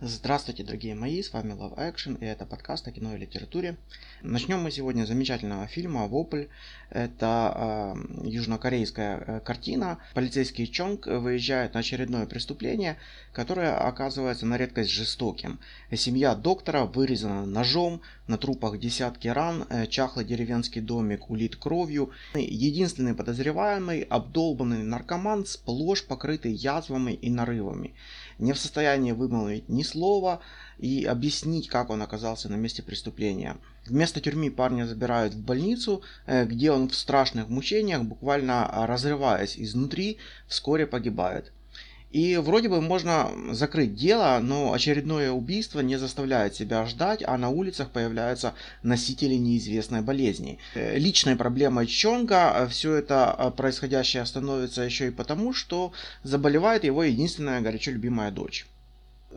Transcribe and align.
Здравствуйте, 0.00 0.62
дорогие 0.62 0.94
мои, 0.94 1.20
с 1.20 1.32
вами 1.32 1.54
Love 1.54 1.76
Action, 1.76 2.16
и 2.20 2.24
это 2.24 2.46
подкаст 2.46 2.86
о 2.86 2.92
кино 2.92 3.16
и 3.16 3.18
литературе. 3.18 3.76
Начнем 4.22 4.62
мы 4.62 4.70
сегодня 4.70 5.04
с 5.04 5.08
замечательного 5.08 5.66
фильма 5.66 6.06
«Вопль». 6.06 6.44
Это 6.90 7.96
э, 7.96 8.28
южнокорейская 8.28 9.40
картина. 9.40 9.98
Полицейский 10.14 10.68
Чонг 10.68 11.08
выезжает 11.08 11.74
на 11.74 11.80
очередное 11.80 12.26
преступление, 12.26 12.96
которое 13.32 13.76
оказывается 13.76 14.46
на 14.46 14.56
редкость 14.56 14.90
жестоким. 14.90 15.58
Семья 15.92 16.36
доктора 16.36 16.84
вырезана 16.84 17.44
ножом, 17.44 18.00
на 18.28 18.38
трупах 18.38 18.78
десятки 18.78 19.26
ран, 19.26 19.66
э, 19.68 19.88
чахлый 19.88 20.24
деревенский 20.24 20.80
домик 20.80 21.28
улит 21.28 21.56
кровью. 21.56 22.12
Единственный 22.34 23.14
подозреваемый, 23.14 24.02
обдолбанный 24.02 24.84
наркоман, 24.84 25.44
сплошь 25.44 26.04
покрытый 26.04 26.52
язвами 26.52 27.14
и 27.14 27.30
нарывами 27.30 27.94
не 28.38 28.52
в 28.52 28.58
состоянии 28.58 29.12
вымолвить 29.12 29.68
ни 29.68 29.82
слова 29.82 30.40
и 30.78 31.04
объяснить, 31.04 31.68
как 31.68 31.90
он 31.90 32.02
оказался 32.02 32.48
на 32.48 32.54
месте 32.54 32.82
преступления. 32.82 33.56
Вместо 33.86 34.20
тюрьмы 34.20 34.50
парня 34.50 34.86
забирают 34.86 35.34
в 35.34 35.42
больницу, 35.42 36.02
э, 36.26 36.44
где 36.44 36.70
он 36.70 36.88
в 36.88 36.94
страшных 36.94 37.48
мучениях, 37.48 38.02
буквально 38.02 38.68
разрываясь 38.86 39.58
изнутри, 39.58 40.18
вскоре 40.46 40.86
погибает. 40.86 41.52
И 42.10 42.36
вроде 42.38 42.70
бы 42.70 42.80
можно 42.80 43.30
закрыть 43.50 43.94
дело, 43.94 44.38
но 44.42 44.72
очередное 44.72 45.30
убийство 45.30 45.80
не 45.80 45.96
заставляет 45.96 46.54
себя 46.54 46.86
ждать, 46.86 47.22
а 47.26 47.36
на 47.36 47.50
улицах 47.50 47.90
появляются 47.90 48.54
носители 48.82 49.34
неизвестной 49.34 50.00
болезни. 50.00 50.58
Э, 50.74 50.96
личной 50.96 51.36
проблемой 51.36 51.86
Чонга 51.86 52.52
э, 52.54 52.68
все 52.68 52.94
это 52.94 53.36
э, 53.38 53.50
происходящее 53.50 54.24
становится 54.24 54.82
еще 54.82 55.08
и 55.08 55.10
потому, 55.10 55.52
что 55.52 55.92
заболевает 56.22 56.84
его 56.84 57.04
единственная 57.04 57.60
горячо 57.60 57.90
любимая 57.90 58.30
дочь. 58.30 58.66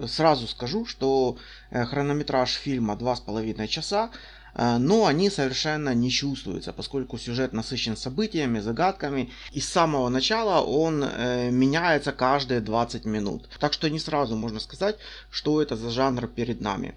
Сразу 0.07 0.47
скажу, 0.47 0.85
что 0.85 1.37
хронометраж 1.69 2.53
фильма 2.53 2.93
2,5 2.93 3.67
часа, 3.67 4.09
но 4.55 5.05
они 5.05 5.29
совершенно 5.29 5.93
не 5.93 6.09
чувствуются, 6.09 6.73
поскольку 6.73 7.17
сюжет 7.17 7.53
насыщен 7.53 7.95
событиями, 7.95 8.59
загадками, 8.59 9.29
и 9.51 9.59
с 9.59 9.69
самого 9.69 10.09
начала 10.09 10.61
он 10.61 11.03
э, 11.03 11.49
меняется 11.51 12.11
каждые 12.11 12.59
20 12.59 13.05
минут. 13.05 13.49
Так 13.59 13.73
что 13.73 13.89
не 13.89 13.99
сразу 13.99 14.35
можно 14.35 14.59
сказать, 14.59 14.97
что 15.29 15.61
это 15.61 15.75
за 15.75 15.89
жанр 15.89 16.27
перед 16.27 16.61
нами. 16.61 16.93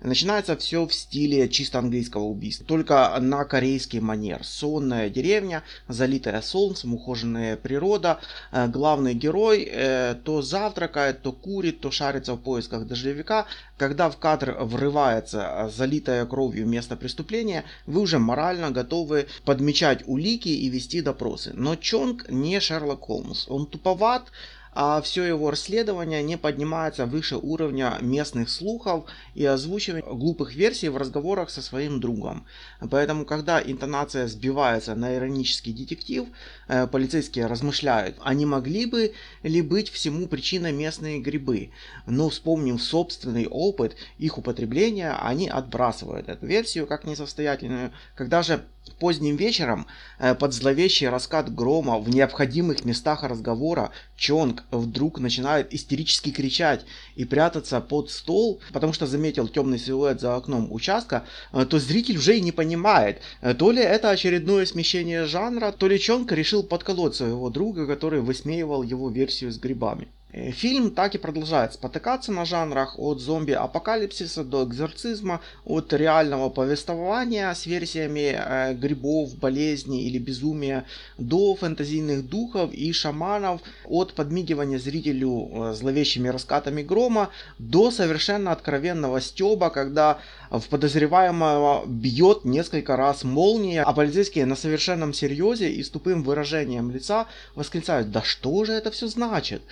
Начинается 0.00 0.56
все 0.56 0.86
в 0.86 0.92
стиле 0.92 1.48
чисто 1.48 1.78
английского 1.78 2.24
убийства, 2.24 2.66
только 2.66 3.16
на 3.20 3.44
корейский 3.44 4.00
манер. 4.00 4.44
Сонная 4.44 5.08
деревня, 5.08 5.62
залитая 5.88 6.42
солнцем, 6.42 6.94
ухоженная 6.94 7.56
природа. 7.56 8.20
Э, 8.52 8.68
главный 8.68 9.14
герой 9.14 9.68
э, 9.70 10.14
то 10.22 10.42
завтракает, 10.42 11.22
то 11.22 11.32
курит, 11.32 11.80
то 11.80 11.90
шарится 11.90 12.34
в 12.34 12.38
поисках 12.38 12.86
дождевика. 12.86 13.46
Когда 13.78 14.10
в 14.10 14.18
кадр 14.18 14.56
врывается 14.60 15.70
залитая 15.74 16.24
кровью 16.26 16.66
место 16.66 16.96
преступления, 16.96 17.64
вы 17.86 18.00
уже 18.00 18.18
морально 18.18 18.70
готовы 18.70 19.26
подмечать 19.44 20.02
улики 20.06 20.48
и 20.48 20.68
вести 20.68 21.00
допросы. 21.00 21.52
Но 21.54 21.76
Чонг 21.76 22.28
не 22.28 22.60
Шерлок 22.60 23.00
Холмс. 23.00 23.46
Он 23.48 23.66
туповат, 23.66 24.30
а 24.78 25.00
все 25.00 25.24
его 25.24 25.50
расследование 25.50 26.22
не 26.22 26.36
поднимается 26.36 27.06
выше 27.06 27.36
уровня 27.36 27.96
местных 28.02 28.50
слухов 28.50 29.06
и 29.34 29.42
озвучивания 29.42 30.02
глупых 30.02 30.54
версий 30.54 30.90
в 30.90 30.98
разговорах 30.98 31.48
со 31.48 31.62
своим 31.62 31.98
другом. 31.98 32.44
Поэтому, 32.90 33.24
когда 33.24 33.58
интонация 33.58 34.28
сбивается 34.28 34.94
на 34.94 35.16
иронический 35.16 35.72
детектив, 35.72 36.26
э, 36.68 36.86
полицейские 36.88 37.46
размышляют, 37.46 38.16
а 38.20 38.34
не 38.34 38.44
могли 38.44 38.84
бы 38.84 39.14
ли 39.42 39.62
быть 39.62 39.88
всему 39.88 40.26
причиной 40.26 40.72
местные 40.72 41.20
грибы. 41.20 41.70
Но 42.06 42.28
вспомнив 42.28 42.82
собственный 42.82 43.46
опыт 43.46 43.96
их 44.18 44.36
употребления, 44.36 45.16
они 45.22 45.48
отбрасывают 45.48 46.28
эту 46.28 46.44
версию 46.44 46.86
как 46.86 47.04
несостоятельную. 47.04 47.92
Когда 48.14 48.42
же 48.42 48.62
Поздним 48.98 49.36
вечером 49.36 49.86
э, 50.18 50.34
под 50.34 50.54
зловещий 50.54 51.08
раскат 51.08 51.54
грома 51.54 51.98
в 51.98 52.08
необходимых 52.08 52.84
местах 52.84 53.24
разговора 53.24 53.90
Чонг 54.16 54.64
вдруг 54.70 55.18
начинает 55.20 55.74
истерически 55.74 56.30
кричать 56.30 56.86
и 57.14 57.24
прятаться 57.24 57.80
под 57.80 58.10
стол, 58.10 58.60
потому 58.72 58.94
что 58.94 59.06
заметил 59.06 59.48
темный 59.48 59.78
силуэт 59.78 60.20
за 60.20 60.34
окном 60.34 60.72
участка, 60.72 61.24
э, 61.52 61.66
то 61.66 61.78
зритель 61.78 62.16
уже 62.16 62.38
и 62.38 62.40
не 62.40 62.52
понимает, 62.52 63.20
э, 63.42 63.54
то 63.54 63.70
ли 63.70 63.82
это 63.82 64.10
очередное 64.10 64.64
смещение 64.64 65.26
жанра, 65.26 65.72
то 65.72 65.88
ли 65.88 66.00
Чонг 66.00 66.32
решил 66.32 66.62
подколоть 66.62 67.16
своего 67.16 67.50
друга, 67.50 67.86
который 67.86 68.22
высмеивал 68.22 68.82
его 68.82 69.10
версию 69.10 69.52
с 69.52 69.58
грибами. 69.58 70.08
Э, 70.36 70.50
фильм 70.50 70.90
так 70.90 71.14
и 71.14 71.18
продолжает 71.18 71.72
спотыкаться 71.72 72.30
на 72.30 72.44
жанрах 72.44 72.98
от 72.98 73.20
зомби-апокалипсиса 73.20 74.44
до 74.44 74.64
экзорцизма, 74.64 75.40
от 75.64 75.92
реального 75.94 76.50
повествования 76.50 77.52
с 77.52 77.64
версиями 77.66 78.36
э, 78.36 78.74
грибов, 78.74 79.34
болезней 79.36 80.02
или 80.06 80.18
безумия 80.18 80.84
до 81.16 81.54
фэнтезийных 81.54 82.28
духов 82.28 82.72
и 82.74 82.92
шаманов, 82.92 83.62
от 83.86 84.12
подмигивания 84.12 84.78
зрителю 84.78 85.48
э, 85.50 85.72
зловещими 85.72 86.28
раскатами 86.28 86.82
грома 86.82 87.30
до 87.58 87.90
совершенно 87.90 88.52
откровенного 88.52 89.22
стеба, 89.22 89.70
когда 89.70 90.18
в 90.50 90.68
подозреваемого 90.68 91.86
бьет 91.86 92.44
несколько 92.44 92.96
раз 92.96 93.24
молния, 93.24 93.82
а 93.82 93.92
полицейские 93.92 94.44
на 94.44 94.54
совершенном 94.54 95.14
серьезе 95.14 95.70
и 95.70 95.82
с 95.82 95.88
тупым 95.88 96.22
выражением 96.22 96.90
лица 96.90 97.26
восклицают 97.54 98.10
«Да 98.10 98.22
что 98.22 98.64
же 98.66 98.72
это 98.72 98.90
все 98.90 99.08
значит?» 99.08 99.62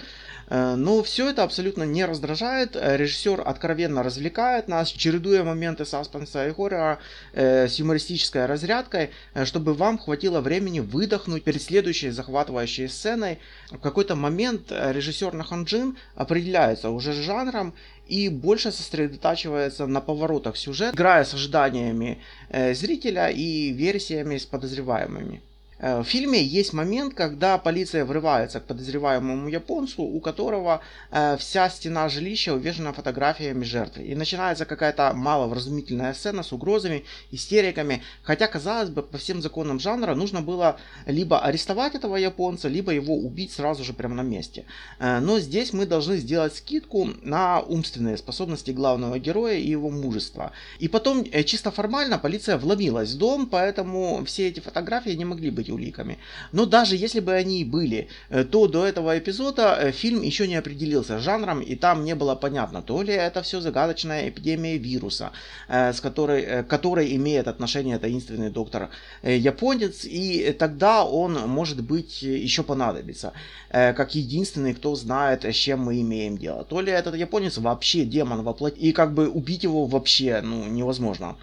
Э, 0.54 0.76
но 0.76 1.02
все 1.02 1.30
это 1.30 1.42
абсолютно 1.42 1.82
не 1.82 2.04
раздражает. 2.04 2.76
Э, 2.76 2.96
режиссер 2.96 3.42
откровенно 3.44 4.04
развлекает 4.04 4.68
нас, 4.68 4.88
чередуя 4.88 5.42
моменты 5.42 5.84
саспенса 5.84 6.46
и 6.46 6.52
хоррора 6.52 7.00
э, 7.32 7.66
с 7.66 7.74
юмористической 7.80 8.46
разрядкой, 8.46 9.10
чтобы 9.44 9.74
вам 9.74 9.98
хватило 9.98 10.40
времени 10.40 10.78
выдохнуть 10.78 11.42
перед 11.42 11.60
следующей 11.60 12.10
захватывающей 12.10 12.88
сценой. 12.88 13.38
В 13.70 13.78
какой-то 13.78 14.14
момент 14.14 14.70
режиссер 14.70 15.32
Наханджин 15.32 15.96
определяется 16.14 16.90
уже 16.90 17.12
с 17.12 17.16
жанром 17.16 17.74
и 18.06 18.28
больше 18.28 18.70
сосредотачивается 18.70 19.86
на 19.86 20.00
поворотах 20.00 20.56
сюжета, 20.56 20.94
играя 20.94 21.24
с 21.24 21.34
ожиданиями 21.34 22.18
зрителя 22.50 23.28
и 23.28 23.72
версиями 23.72 24.36
с 24.36 24.44
подозреваемыми. 24.46 25.40
Э, 25.84 26.00
в 26.00 26.04
фильме 26.04 26.42
есть 26.42 26.72
момент, 26.72 27.12
когда 27.14 27.58
полиция 27.58 28.06
врывается 28.06 28.58
к 28.60 28.64
подозреваемому 28.64 29.48
японцу, 29.48 30.02
у 30.02 30.20
которого 30.20 30.80
э, 31.10 31.36
вся 31.36 31.68
стена 31.68 32.08
жилища 32.08 32.54
увешана 32.54 32.94
фотографиями 32.94 33.64
жертв. 33.64 33.98
И 33.98 34.14
начинается 34.14 34.64
какая-то 34.64 35.12
маловразумительная 35.14 36.14
сцена 36.14 36.42
с 36.42 36.52
угрозами, 36.52 37.04
истериками. 37.32 38.02
Хотя, 38.22 38.46
казалось 38.46 38.88
бы, 38.88 39.02
по 39.02 39.18
всем 39.18 39.42
законам 39.42 39.78
жанра 39.78 40.14
нужно 40.14 40.40
было 40.40 40.78
либо 41.04 41.38
арестовать 41.38 41.94
этого 41.94 42.16
японца, 42.16 42.68
либо 42.68 42.90
его 42.92 43.14
убить 43.14 43.52
сразу 43.52 43.84
же 43.84 43.92
прямо 43.92 44.14
на 44.14 44.22
месте. 44.22 44.64
Э, 44.98 45.20
но 45.20 45.38
здесь 45.38 45.74
мы 45.74 45.84
должны 45.84 46.16
сделать 46.16 46.56
скидку 46.56 47.10
на 47.22 47.60
умственные 47.60 48.16
способности 48.16 48.70
главного 48.70 49.18
героя 49.18 49.58
и 49.58 49.68
его 49.68 49.90
мужество. 49.90 50.52
И 50.78 50.88
потом, 50.88 51.24
чисто 51.44 51.70
формально, 51.70 52.18
полиция 52.18 52.56
вломилась 52.56 53.12
в 53.12 53.18
дом, 53.18 53.46
поэтому 53.46 54.24
все 54.24 54.48
эти 54.48 54.60
фотографии 54.60 55.10
не 55.10 55.26
могли 55.26 55.50
быть 55.50 55.73
уликами. 55.74 56.18
Но 56.52 56.66
даже 56.66 56.96
если 56.96 57.20
бы 57.20 57.32
они 57.32 57.60
и 57.60 57.64
были, 57.64 58.08
э, 58.30 58.44
то 58.44 58.68
до 58.68 58.86
этого 58.86 59.18
эпизода 59.18 59.76
э, 59.80 59.92
фильм 59.92 60.22
еще 60.22 60.48
не 60.48 60.56
определился 60.56 61.18
с 61.18 61.22
жанром, 61.22 61.60
и 61.60 61.74
там 61.74 62.04
не 62.04 62.14
было 62.14 62.34
понятно, 62.34 62.82
то 62.82 63.02
ли 63.02 63.12
это 63.12 63.42
все 63.42 63.60
загадочная 63.60 64.28
эпидемия 64.28 64.78
вируса, 64.78 65.32
э, 65.68 65.92
с 65.92 66.00
которой, 66.00 66.64
которой 66.64 67.16
имеет 67.16 67.48
отношение 67.48 67.98
таинственный 67.98 68.50
доктор 68.50 68.88
японец, 69.22 70.04
и 70.04 70.54
тогда 70.58 71.04
он, 71.04 71.34
может 71.48 71.82
быть, 71.82 72.22
еще 72.22 72.62
понадобится, 72.62 73.32
как 73.70 74.14
единственный, 74.14 74.74
кто 74.74 74.94
знает, 74.94 75.44
с 75.44 75.54
чем 75.54 75.80
мы 75.80 76.00
имеем 76.00 76.38
дело. 76.38 76.64
То 76.64 76.80
ли 76.80 76.92
этот 76.92 77.16
японец 77.16 77.58
вообще 77.58 78.04
демон 78.04 78.42
воплотить, 78.42 78.82
и 78.82 78.92
как 78.92 79.12
бы 79.14 79.28
убить 79.28 79.64
его 79.64 79.86
вообще 79.86 80.40
ну, 80.42 80.64
невозможно. 80.66 81.36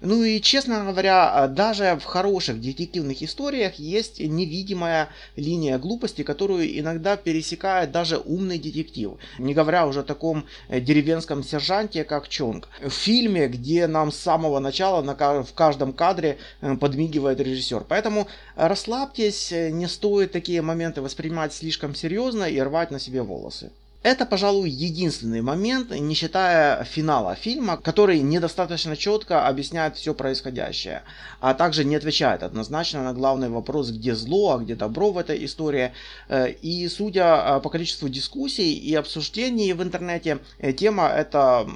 Ну 0.00 0.22
и, 0.22 0.40
честно 0.40 0.84
говоря, 0.84 1.32
а, 1.32 1.48
даже 1.48 1.98
в 2.00 2.04
хороших 2.04 2.60
детективных 2.60 3.22
историях 3.22 3.76
есть 3.76 4.20
невидимая 4.20 5.08
линия 5.36 5.78
глупости, 5.78 6.22
которую 6.22 6.78
иногда 6.78 7.16
пересекает 7.16 7.92
даже 7.92 8.18
умный 8.18 8.58
детектив. 8.58 9.12
Не 9.38 9.54
говоря 9.54 9.86
уже 9.86 10.00
о 10.00 10.02
таком 10.04 10.44
э, 10.68 10.80
деревенском 10.80 11.42
сержанте, 11.42 12.04
как 12.04 12.28
Чонг. 12.28 12.68
В 12.80 12.90
фильме, 12.90 13.48
где 13.48 13.86
нам 13.86 14.12
с 14.12 14.16
самого 14.16 14.58
начала 14.58 15.02
на, 15.02 15.14
в 15.42 15.52
каждом 15.54 15.92
кадре 15.92 16.38
э, 16.60 16.76
подмигивает 16.76 17.40
режиссер. 17.40 17.84
Поэтому 17.88 18.28
расслабьтесь, 18.54 19.52
э, 19.52 19.70
не 19.70 19.88
стоит 19.88 20.32
такие 20.32 20.60
моменты 20.60 21.00
воспринимать 21.00 21.54
слишком 21.54 21.94
серьезно 21.94 22.44
и 22.44 22.60
рвать 22.60 22.90
на 22.90 22.98
себе 22.98 23.22
волосы. 23.22 23.70
Это, 24.06 24.24
пожалуй, 24.24 24.70
единственный 24.70 25.40
момент, 25.40 25.90
не 25.90 26.14
считая 26.14 26.84
финала 26.84 27.34
фильма, 27.34 27.76
который 27.76 28.20
недостаточно 28.20 28.96
четко 28.96 29.48
объясняет 29.48 29.96
все 29.96 30.14
происходящее, 30.14 31.02
а 31.40 31.54
также 31.54 31.84
не 31.84 31.96
отвечает 31.96 32.44
однозначно 32.44 33.02
на 33.02 33.12
главный 33.12 33.48
вопрос, 33.48 33.90
где 33.90 34.14
зло, 34.14 34.52
а 34.52 34.58
где 34.58 34.76
добро 34.76 35.10
в 35.10 35.18
этой 35.18 35.44
истории. 35.44 35.90
Э, 36.28 36.52
и 36.52 36.86
судя 36.86 37.58
по 37.58 37.68
количеству 37.68 38.08
дискуссий 38.08 38.74
и 38.74 38.94
обсуждений 38.94 39.72
в 39.72 39.82
интернете, 39.82 40.38
э, 40.60 40.72
тема 40.72 41.08
эта 41.08 41.66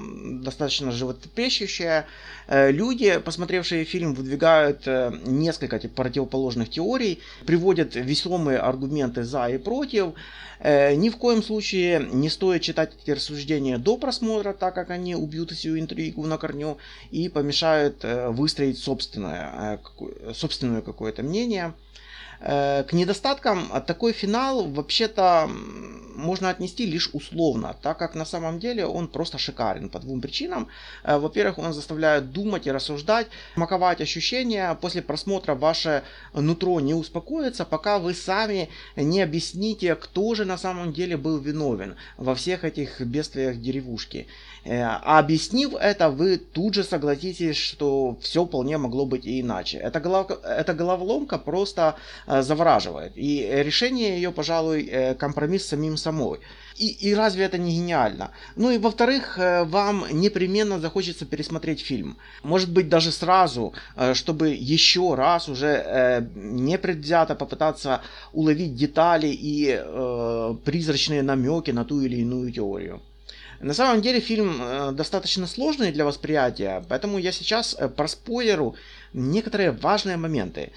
достаточно 0.41 0.93
животрепещущая. 0.93 2.05
Э, 2.47 2.71
люди, 2.71 3.17
посмотревшие 3.17 3.83
фильм, 3.83 4.13
выдвигают 4.13 4.87
несколько 5.25 5.79
противоположных 5.89 6.69
теорий, 6.69 7.19
приводят 7.45 7.95
весомые 7.95 8.59
аргументы 8.59 9.25
за 9.25 9.47
и 9.47 9.57
против. 9.57 10.13
Ни 10.63 11.09
в 11.09 11.17
коем 11.17 11.41
случае 11.41 12.07
не 12.21 12.29
стоит 12.29 12.61
читать 12.61 12.93
эти 13.01 13.11
рассуждения 13.11 13.77
до 13.77 13.97
просмотра, 13.97 14.53
так 14.53 14.73
как 14.75 14.89
они 14.91 15.15
убьют 15.15 15.51
всю 15.51 15.77
интригу 15.77 16.25
на 16.25 16.37
корню 16.37 16.77
и 17.09 17.27
помешают 17.27 18.03
э, 18.03 18.29
выстроить 18.29 18.77
собственное, 18.77 19.79
э, 19.99 20.33
собственное 20.33 20.81
какое-то 20.81 21.23
мнение. 21.23 21.73
Э, 22.41 22.83
к 22.83 22.93
недостаткам 22.93 23.69
такой 23.85 24.13
финал 24.13 24.67
вообще-то 24.67 25.49
можно 26.15 26.49
отнести 26.49 26.85
лишь 26.85 27.09
условно, 27.13 27.75
так 27.81 27.97
как 27.97 28.15
на 28.15 28.25
самом 28.25 28.59
деле 28.59 28.85
он 28.85 29.07
просто 29.07 29.37
шикарен 29.37 29.89
по 29.89 29.99
двум 29.99 30.21
причинам. 30.21 30.67
Э, 31.03 31.17
во-первых, 31.17 31.59
он 31.59 31.73
заставляет 31.73 32.31
думать 32.31 32.67
и 32.67 32.71
рассуждать, 32.71 33.27
смаковать 33.53 34.01
ощущения. 34.01 34.73
После 34.81 35.01
просмотра 35.01 35.55
ваше 35.55 36.03
нутро 36.33 36.79
не 36.79 36.93
успокоится, 36.93 37.65
пока 37.65 37.99
вы 37.99 38.13
сами 38.13 38.69
не 38.95 39.21
объясните, 39.21 39.95
кто 39.95 40.33
же 40.35 40.45
на 40.45 40.57
самом 40.57 40.93
деле 40.93 41.17
был 41.17 41.37
виновен 41.37 41.95
во 42.17 42.35
всех 42.35 42.63
этих 42.63 43.01
бедствиях 43.01 43.59
деревушки. 43.59 44.27
Э, 44.63 44.83
а 44.83 45.19
объяснив 45.19 45.73
это, 45.79 46.09
вы 46.09 46.37
тут 46.37 46.75
же 46.75 46.83
согласитесь, 46.83 47.57
что 47.57 48.17
все 48.21 48.45
вполне 48.45 48.77
могло 48.77 49.05
быть 49.05 49.25
и 49.25 49.41
иначе. 49.41 49.77
Эта, 49.77 49.99
голов... 49.99 50.31
Эта 50.43 50.73
головоломка 50.73 51.37
просто 51.37 51.95
завораживает. 52.39 53.13
И 53.15 53.49
решение 53.51 54.15
ее, 54.15 54.31
пожалуй, 54.31 55.15
компромисс 55.17 55.65
с 55.65 55.69
самим 55.69 55.97
самой. 55.97 56.39
И, 56.81 57.09
и 57.09 57.13
разве 57.13 57.43
это 57.43 57.57
не 57.57 57.75
гениально? 57.75 58.31
Ну 58.55 58.71
и 58.71 58.77
во-вторых, 58.77 59.37
э, 59.37 59.63
вам 59.65 60.05
непременно 60.11 60.79
захочется 60.79 61.25
пересмотреть 61.25 61.81
фильм. 61.81 62.17
Может 62.43 62.71
быть 62.71 62.89
даже 62.89 63.11
сразу, 63.11 63.73
э, 63.95 64.13
чтобы 64.15 64.49
еще 64.49 65.15
раз 65.15 65.49
уже 65.49 65.67
э, 65.67 66.21
непредвзято 66.35 67.35
попытаться 67.35 68.01
уловить 68.33 68.75
детали 68.75 69.27
и 69.27 69.81
призрачные 70.65 71.21
намеки 71.21 71.71
на 71.71 71.85
ту 71.85 72.01
или 72.01 72.17
иную 72.17 72.51
теорию. 72.51 73.01
На 73.59 73.73
самом 73.73 74.01
деле 74.01 74.19
фильм 74.19 74.95
достаточно 74.95 75.45
сложный 75.47 75.91
для 75.91 76.05
восприятия, 76.05 76.83
поэтому 76.89 77.19
я 77.19 77.31
сейчас 77.31 77.77
проспойлеру 77.95 78.75
некоторые 79.13 79.71
важные 79.71 80.17
моменты 80.17 80.71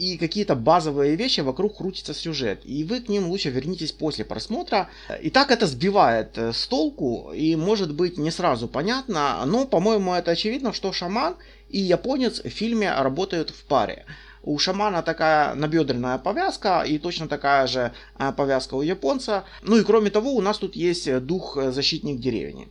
и 0.00 0.16
какие-то 0.16 0.54
базовые 0.54 1.14
вещи 1.14 1.40
вокруг 1.40 1.76
крутится 1.76 2.14
сюжет. 2.14 2.60
И 2.64 2.84
вы 2.84 3.00
к 3.00 3.08
ним 3.08 3.28
лучше 3.28 3.50
вернитесь 3.50 3.92
после 3.92 4.24
просмотра. 4.24 4.88
И 5.20 5.28
так 5.28 5.50
это 5.50 5.66
сбивает 5.66 6.38
э, 6.38 6.52
с 6.54 6.66
толку 6.66 7.32
и 7.34 7.54
может 7.54 7.94
быть 7.94 8.16
не 8.16 8.30
сразу 8.30 8.66
понятно, 8.66 9.44
но, 9.44 9.66
по-моему, 9.66 10.14
это 10.14 10.30
очевидно, 10.30 10.72
что 10.72 10.92
шаман 10.92 11.36
и 11.68 11.78
японец 11.80 12.42
в 12.42 12.48
фильме 12.48 12.90
работают 12.92 13.50
в 13.50 13.64
паре. 13.64 14.06
У 14.42 14.58
шамана 14.58 15.02
такая 15.02 15.54
набедренная 15.54 16.18
повязка 16.18 16.82
и 16.82 16.98
точно 16.98 17.28
такая 17.28 17.66
же 17.66 17.92
э, 18.18 18.32
повязка 18.36 18.74
у 18.74 18.82
японца. 18.82 19.44
Ну 19.62 19.76
и 19.76 19.84
кроме 19.84 20.10
того, 20.10 20.34
у 20.34 20.40
нас 20.40 20.58
тут 20.58 20.76
есть 20.76 21.08
э, 21.08 21.20
дух-защитник 21.20 22.20
деревни. 22.20 22.68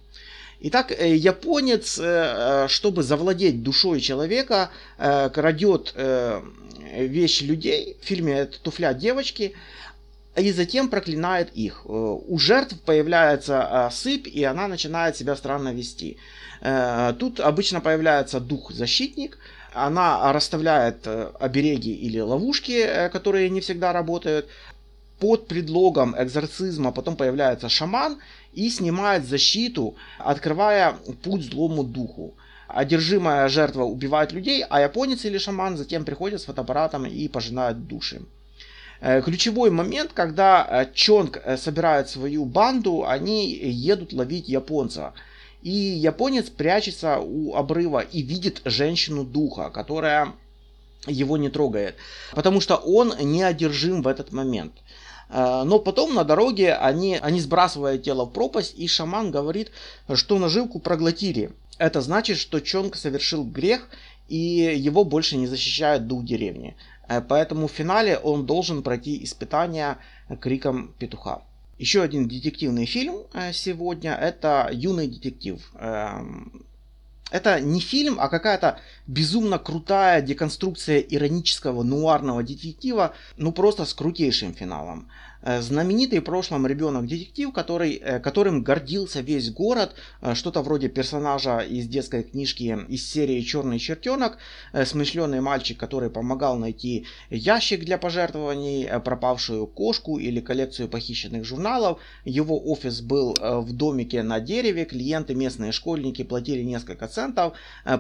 Итак, 0.62 0.92
японец, 0.92 1.98
чтобы 2.69 3.01
завладеть 3.01 3.63
душой 3.63 4.01
человека, 4.01 4.71
крадет 4.98 5.95
вещи 5.95 7.45
людей, 7.45 7.95
в 8.01 8.06
фильме 8.06 8.39
это 8.39 8.60
туфля 8.60 8.94
девочки, 8.94 9.56
и 10.36 10.51
затем 10.51 10.89
проклинает 10.89 11.51
их. 11.54 11.81
Э, 11.86 11.89
у 11.89 12.38
жертв 12.38 12.80
появляется 12.86 13.89
э, 13.89 13.94
сыпь, 13.94 14.27
и 14.27 14.44
она 14.44 14.68
начинает 14.68 15.18
себя 15.18 15.36
странно 15.36 15.74
вести. 15.74 16.18
Э, 16.62 17.13
тут 17.18 17.39
обычно 17.39 17.81
появляется 17.81 18.39
дух-защитник, 18.39 19.38
она 19.74 20.31
расставляет 20.33 21.07
обереги 21.39 21.94
или 21.94 22.19
ловушки, 22.19 23.10
которые 23.12 23.50
не 23.50 23.62
всегда 23.62 23.94
работают. 23.94 24.48
Под 25.19 25.48
предлогом 25.48 26.16
экзорцизма 26.18 26.92
потом 26.92 27.16
появляется 27.16 27.68
шаман 27.68 28.19
и 28.54 28.69
снимает 28.69 29.25
защиту, 29.25 29.95
открывая 30.18 30.95
путь 31.24 31.44
злому 31.44 31.83
духу 31.83 32.33
одержимая 32.69 33.50
жертва 33.50 33.83
убивает 33.83 34.31
людей, 34.31 34.63
а 34.69 34.81
японец 34.81 35.25
или 35.25 35.38
шаман 35.38 35.75
затем 35.75 36.06
приходят 36.06 36.39
с 36.39 36.45
фотоаппаратом 36.45 37.06
и 37.06 37.27
пожинают 37.27 37.88
души. 37.88 38.21
Э, 39.01 39.21
ключевой 39.21 39.71
момент, 39.71 40.12
когда 40.13 40.66
э, 40.69 40.86
Чонг 40.94 41.42
э, 41.44 41.57
собирает 41.57 42.10
свою 42.10 42.45
банду, 42.45 43.06
они 43.07 43.48
едут 43.56 44.13
ловить 44.13 44.50
японца. 44.50 45.13
И 45.61 45.71
японец 45.71 46.50
прячется 46.50 47.19
у 47.19 47.56
обрыва 47.56 48.00
и 48.00 48.21
видит 48.21 48.61
женщину 48.65 49.23
духа, 49.23 49.69
которая 49.69 50.33
его 51.07 51.38
не 51.38 51.50
трогает, 51.50 51.95
потому 52.33 52.61
что 52.61 52.75
он 52.75 53.13
не 53.19 53.44
одержим 53.44 54.01
в 54.01 54.07
этот 54.07 54.31
момент. 54.31 54.73
Но 55.29 55.79
потом 55.79 56.15
на 56.15 56.23
дороге 56.23 56.73
они, 56.73 57.17
они 57.17 57.39
сбрасывают 57.39 58.03
тело 58.03 58.25
в 58.25 58.31
пропасть, 58.31 58.73
и 58.77 58.88
шаман 58.88 59.31
говорит, 59.31 59.71
что 60.13 60.39
наживку 60.39 60.79
проглотили. 60.79 61.51
Это 61.77 62.01
значит, 62.01 62.38
что 62.38 62.59
Чонг 62.59 62.95
совершил 62.95 63.45
грех, 63.45 63.89
и 64.27 64.38
его 64.38 65.03
больше 65.06 65.38
не 65.38 65.47
защищает 65.47 66.07
дух 66.07 66.23
деревни. 66.23 66.75
Э, 67.07 67.21
поэтому 67.21 67.67
в 67.67 67.71
финале 67.71 68.17
он 68.17 68.45
должен 68.45 68.83
пройти 68.83 69.23
испытание 69.23 69.97
криком 70.39 70.94
петуха. 71.00 71.41
Еще 71.79 72.01
один 72.01 72.27
детективный 72.27 72.85
фильм 72.85 73.23
э, 73.33 73.53
сегодня– 73.53 74.13
это 74.21 74.69
«Юный 74.69 75.07
детектив». 75.07 75.61
Эм, 75.75 76.65
это 77.31 77.61
не 77.61 77.79
фильм, 77.79 78.19
а 78.19 78.27
какая-то 78.27 78.81
безумно 79.07 79.57
крутая 79.59 80.21
деконструкция 80.21 80.99
иронического 80.99 81.83
нуарного 81.83 82.43
детектива, 82.43 83.13
ну 83.37 83.53
просто 83.53 83.85
с 83.85 83.93
крутейшим 83.93 84.53
финалом. 84.53 85.09
Э, 85.41 85.62
знаменитый 85.62 86.19
в 86.19 86.24
прошлом 86.24 86.68
ребенок-детектив, 86.68 87.53
который, 87.53 87.94
э, 87.94 88.19
которым 88.19 88.62
гордился 88.62 89.21
весь 89.21 89.50
город, 89.51 89.95
э, 90.21 90.36
что-то 90.36 90.62
вроде 90.62 90.89
персонажа 90.89 91.59
из 91.59 91.88
детской 91.88 92.24
книжки 92.24 92.77
из 92.89 93.09
серии 93.09 93.39
«Черный 93.41 93.80
чертенок», 93.80 94.38
смышленый 94.86 95.39
мальчик, 95.39 95.77
который 95.77 96.09
помогал 96.09 96.57
найти 96.57 97.06
ящик 97.30 97.86
для 97.86 97.97
пожертвований, 97.97 98.88
пропавшую 99.00 99.65
кошку 99.68 100.19
или 100.19 100.41
коллекцию 100.41 100.89
похищенных 100.89 101.45
журналов. 101.45 102.00
Его 102.25 102.59
офис 102.59 103.01
был 103.01 103.35
в 103.39 103.71
домике 103.71 104.24
на 104.24 104.39
дереве, 104.39 104.85
клиенты, 104.85 105.35
местные 105.35 105.71
школьники 105.71 106.24
платили 106.24 106.63
несколько 106.63 107.07
центов, 107.07 107.53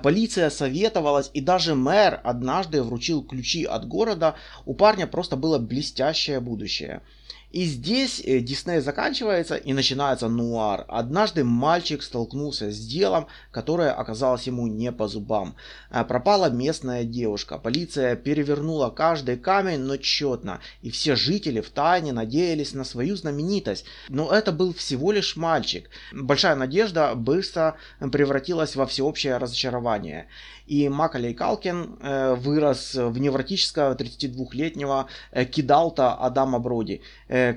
полиция 0.03 0.49
советовалась 0.49 1.31
и 1.33 1.41
даже 1.41 1.75
мэр 1.75 2.19
однажды 2.23 2.83
вручил 2.83 3.23
ключи 3.23 3.63
от 3.63 3.87
города. 3.87 4.35
У 4.65 4.73
парня 4.73 5.07
просто 5.07 5.35
было 5.35 5.57
блестящее 5.57 6.39
будущее. 6.39 7.01
И 7.51 7.65
здесь 7.65 8.21
э, 8.23 8.39
Дисней 8.39 8.79
заканчивается 8.79 9.55
и 9.55 9.73
начинается 9.73 10.27
нуар. 10.27 10.85
Однажды 10.87 11.43
мальчик 11.43 12.03
столкнулся 12.03 12.69
с 12.71 12.79
делом, 12.79 13.27
которое 13.51 13.91
оказалось 13.91 14.45
ему 14.47 14.67
не 14.67 14.91
по 14.91 15.07
зубам. 15.07 15.55
Э, 15.89 16.03
пропала 16.03 16.49
местная 16.49 17.03
девушка. 17.03 17.57
Полиция 17.57 18.15
перевернула 18.15 18.89
каждый 18.89 19.37
камень, 19.37 19.79
но 19.79 19.97
тщетно. 19.97 20.59
И 20.83 20.91
все 20.91 21.15
жители 21.15 21.61
в 21.61 21.71
тайне 21.71 22.13
надеялись 22.13 22.73
на 22.73 22.83
свою 22.83 23.15
знаменитость. 23.15 23.85
Но 24.09 24.31
это 24.31 24.51
был 24.51 24.73
всего 24.73 25.11
лишь 25.11 25.35
мальчик. 25.35 25.89
Большая 26.13 26.55
надежда 26.55 27.15
быстро 27.15 27.77
превратилась 27.99 28.75
во 28.75 28.85
всеобщее 28.85 29.37
разочарование. 29.37 30.27
И 30.69 30.87
Макалей 30.87 31.33
Калкин 31.33 31.97
э, 31.99 32.35
вырос 32.35 32.93
в 32.93 33.17
невротического 33.17 33.95
32-летнего 33.95 35.07
э, 35.31 35.45
кидалта 35.45 36.13
Адама 36.13 36.59
Броди, 36.59 37.01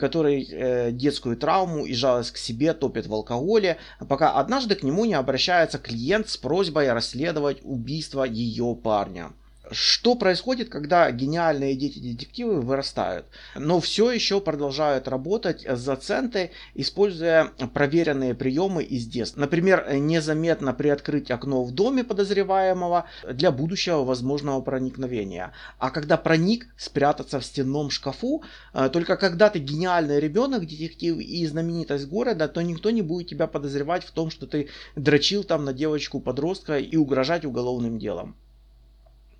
который 0.01 0.49
э, 0.51 0.91
детскую 0.93 1.37
травму 1.37 1.85
и 1.85 1.95
жалость 1.95 2.33
к 2.33 2.37
себе 2.37 2.73
топит 2.73 3.07
в 3.07 3.15
алкоголе, 3.15 3.79
пока 4.09 4.33
однажды 4.33 4.75
к 4.75 4.83
нему 4.83 5.05
не 5.05 5.15
обращается 5.15 5.79
клиент 5.79 6.29
с 6.29 6.37
просьбой 6.37 6.93
расследовать 6.93 7.59
убийство 7.63 8.25
ее 8.25 8.75
парня. 8.75 9.33
Что 9.71 10.17
происходит, 10.17 10.69
когда 10.69 11.09
гениальные 11.13 11.77
дети-детективы 11.77 12.61
вырастают, 12.61 13.27
но 13.55 13.81
все 13.81 14.11
еще 14.11 14.41
продолжают 14.41 15.07
работать 15.07 15.65
за 15.69 15.95
центы, 15.95 16.51
используя 16.75 17.53
проверенные 17.73 18.35
приемы 18.35 18.83
из 18.83 19.07
детства. 19.07 19.41
Например, 19.41 19.87
незаметно 19.95 20.75
приоткрыть 20.75 21.31
окно 21.31 21.63
в 21.63 21.71
доме 21.71 22.03
подозреваемого 22.03 23.07
для 23.31 23.53
будущего 23.53 24.03
возможного 24.03 24.61
проникновения. 24.63 25.53
А 25.79 25.91
когда 25.91 26.17
проник, 26.17 26.67
спрятаться 26.77 27.39
в 27.39 27.45
стенном 27.45 27.91
шкафу, 27.91 28.43
э, 28.75 28.91
только 28.93 29.17
когда 29.17 29.49
ты 29.49 29.61
гениальный 29.61 30.19
ребенок, 30.19 30.67
детектив 30.67 31.19
и 31.19 31.47
знаменитость 31.47 32.09
города, 32.09 32.49
то 32.49 32.61
никто 32.63 32.91
не 32.91 33.03
будет 33.03 33.29
тебя 33.29 33.47
подозревать 33.47 34.03
в 34.05 34.11
том, 34.11 34.31
что 34.31 34.49
ты 34.49 34.69
дрочил 34.97 35.45
там 35.45 35.65
на 35.65 35.73
девочку-подростка 35.73 36.79
и 36.79 36.97
угрожать 36.97 37.45
уголовным 37.45 38.01
делом 38.01 38.35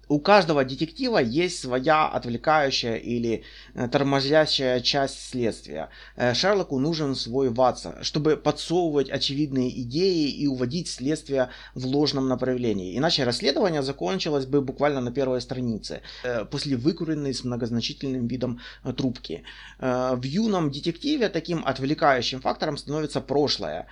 у 0.09 0.19
каждого 0.19 0.65
детектива 0.65 1.19
есть 1.19 1.61
своя 1.61 2.09
отвлекающая 2.09 2.97
или 2.97 3.45
э, 3.75 3.89
тормозящая 3.89 4.81
часть 4.81 5.31
следствия. 5.31 5.89
Э, 6.17 6.35
Шерлоку 6.35 6.79
нужен 6.79 7.15
свой 7.15 7.49
Ватсон, 7.49 8.03
чтобы 8.03 8.37
подсовывать 8.37 9.11
очевидные 9.11 9.71
идеи 9.83 10.29
и 10.29 10.47
уводить 10.47 10.89
следствие 10.89 11.49
в 11.75 11.87
ложном 11.87 12.29
направлении. 12.29 12.99
Иначе 12.99 13.25
расследование 13.25 13.83
закончилось 13.83 14.47
бы 14.47 14.61
буквально 14.61 15.01
на 15.01 15.13
первой 15.13 15.41
странице, 15.41 16.03
э, 16.25 16.45
после 16.45 16.77
выкуренной 16.77 17.33
с 17.33 17.45
многозначительным 17.45 18.27
видом 18.27 18.61
трубки. 18.97 19.43
В 19.79 20.23
юном 20.23 20.71
детективе 20.71 21.29
таким 21.29 21.63
отвлекающим 21.65 22.41
фактором 22.41 22.77
становится 22.77 23.21
прошлое, 23.21 23.87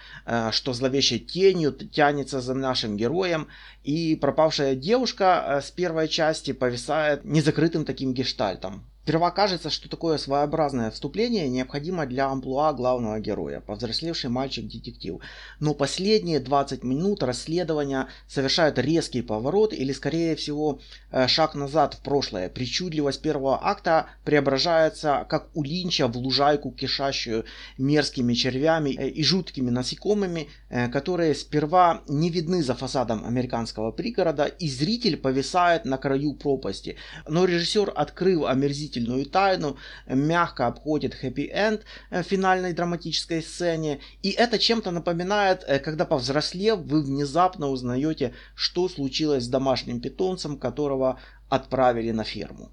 что 0.51 0.73
зловещей 0.73 1.19
тенью 1.19 1.73
тянется 1.73 2.41
за 2.41 2.55
нашим 2.55 2.97
героем, 2.97 3.49
и 3.85 4.17
пропавшая 4.17 4.75
девушка 4.75 5.61
с 5.65 5.71
первой 5.71 6.00
части 6.09 6.53
повисает 6.53 7.25
незакрытым 7.25 7.85
таким 7.85 8.15
гештальтом. 8.15 8.85
Сперва 9.03 9.31
кажется, 9.31 9.71
что 9.71 9.89
такое 9.89 10.19
своеобразное 10.19 10.91
вступление 10.91 11.49
необходимо 11.49 12.05
для 12.05 12.27
амплуа 12.27 12.73
главного 12.75 13.19
героя, 13.19 13.61
повзрослевший 13.61 14.29
мальчик-детектив. 14.29 15.21
Но 15.59 15.73
последние 15.73 16.39
20 16.39 16.85
минут 16.85 17.23
расследования 17.23 18.09
совершают 18.29 18.79
резкий 18.79 19.23
поворот 19.23 19.73
или, 19.73 19.93
скорее 19.93 20.37
всего, 20.37 20.81
э, 21.13 21.27
шаг 21.29 21.55
назад 21.55 21.95
в 21.95 22.01
прошлое. 22.03 22.51
Причудливость 22.51 23.23
первого 23.23 23.59
акта 23.67 24.07
преображается, 24.25 25.27
как 25.31 25.49
у 25.55 25.63
Линча, 25.63 26.07
в 26.07 26.17
лужайку, 26.19 26.71
кишащую 26.71 27.47
мерзкими 27.79 28.35
червями 28.35 28.91
э, 28.91 29.09
и 29.09 29.25
жуткими 29.25 29.71
насекомыми, 29.71 30.49
э, 30.69 30.89
которые 30.89 31.35
сперва 31.35 32.03
не 32.07 32.29
видны 32.29 32.63
за 32.63 32.75
фасадом 32.75 33.25
американского 33.25 33.93
пригорода, 33.93 34.45
и 34.45 34.69
зритель 34.69 35.17
повисает 35.17 35.87
на 35.87 35.97
краю 35.97 36.35
пропасти. 36.35 36.97
Но 37.27 37.47
режиссер, 37.47 37.91
открыв 37.97 38.45
омерзительный 38.45 38.90
мучительную 38.91 39.27
тайну, 39.27 39.77
мягко 40.07 40.67
обходит 40.67 41.15
хэппи-энд 41.15 41.85
в 42.11 42.23
финальной 42.23 42.73
драматической 42.73 43.43
сцене. 43.43 44.01
И 44.23 44.31
это 44.31 44.59
чем-то 44.59 44.91
напоминает, 44.91 45.65
э, 45.67 45.79
когда 45.79 46.05
повзрослев, 46.05 46.81
вы 46.81 47.03
внезапно 47.03 47.69
узнаете, 47.69 48.33
что 48.55 48.89
случилось 48.89 49.45
с 49.45 49.49
домашним 49.49 50.01
питомцем, 50.01 50.59
которого 50.59 51.19
отправили 51.49 52.13
на 52.13 52.25
ферму. 52.25 52.71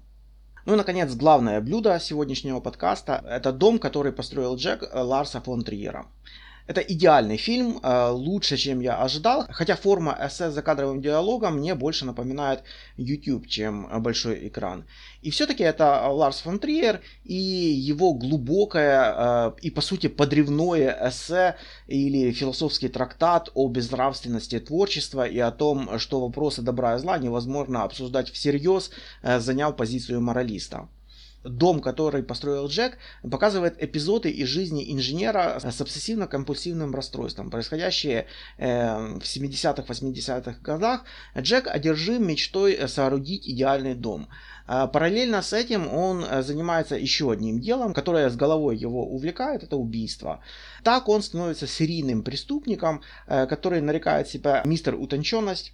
Ну 0.66 0.74
и, 0.74 0.76
наконец, 0.76 1.14
главное 1.14 1.60
блюдо 1.60 1.98
сегодняшнего 2.00 2.60
подкаста– 2.60 3.24
это 3.28 3.52
дом, 3.52 3.78
который 3.78 4.12
построил 4.12 4.56
Джек 4.56 4.82
Ларса 4.92 5.40
фон 5.40 5.62
Триера. 5.62 6.06
Это 6.68 6.82
идеальный 6.82 7.38
фильм, 7.38 7.80
э, 7.82 8.10
лучше, 8.10 8.58
чем 8.58 8.80
я 8.80 9.02
ожидал, 9.02 9.46
хотя 9.48 9.74
форма 9.74 10.14
эссе 10.20 10.50
за 10.50 10.60
кадровым 10.60 11.00
диалогом 11.00 11.56
мне 11.56 11.74
больше 11.74 12.04
напоминает 12.04 12.62
YouTube, 12.98 13.46
чем 13.46 13.88
большой 14.02 14.48
экран. 14.48 14.84
И 15.22 15.30
все-таки 15.30 15.64
это 15.64 16.06
Ларс 16.10 16.40
фон 16.40 16.58
Триер 16.58 17.00
и 17.24 17.34
его 17.34 18.12
глубокое 18.12 19.14
э, 19.16 19.52
и, 19.62 19.70
по 19.70 19.80
сути, 19.80 20.08
подревное 20.08 20.94
эссе 21.08 21.56
или 21.86 22.32
философский 22.32 22.88
трактат 22.88 23.48
о 23.54 23.66
безнравственности 23.68 24.60
творчества 24.60 25.26
и 25.26 25.38
о 25.38 25.50
том, 25.50 25.98
что 25.98 26.20
вопросы 26.20 26.60
добра 26.60 26.96
и 26.96 26.98
зла 26.98 27.16
невозможно 27.16 27.84
обсуждать 27.84 28.30
всерьез, 28.30 28.90
э, 29.22 29.40
заняв 29.40 29.74
позицию 29.74 30.20
моралиста 30.20 30.86
дом, 31.44 31.80
который 31.80 32.22
построил 32.22 32.68
Джек, 32.68 32.98
показывает 33.28 33.82
эпизоды 33.82 34.30
из 34.30 34.48
жизни 34.48 34.92
инженера 34.92 35.58
с 35.60 35.80
обсессивно-компульсивным 35.80 36.94
расстройством, 36.94 37.50
происходящие 37.50 38.26
э, 38.58 39.18
в 39.18 39.22
70-х, 39.22 39.82
80-х 39.82 40.60
годах. 40.62 41.04
Джек 41.36 41.66
одержим 41.66 42.26
мечтой 42.26 42.88
соорудить 42.88 43.48
идеальный 43.48 43.94
дом. 43.94 44.28
А 44.66 44.86
параллельно 44.86 45.40
с 45.40 45.54
этим 45.54 45.88
он 45.88 46.24
э, 46.24 46.42
занимается 46.42 46.96
еще 46.96 47.32
одним 47.32 47.58
делом, 47.58 47.94
которое 47.94 48.28
с 48.28 48.36
головой 48.36 48.76
его 48.76 49.06
увлекает, 49.06 49.62
это 49.62 49.76
убийство. 49.76 50.40
Так 50.84 51.08
он 51.08 51.22
становится 51.22 51.66
серийным 51.66 52.22
преступником, 52.22 53.00
э, 53.26 53.46
который 53.46 53.80
нарекает 53.80 54.28
себя 54.28 54.62
мистер 54.66 54.94
утонченность, 54.94 55.72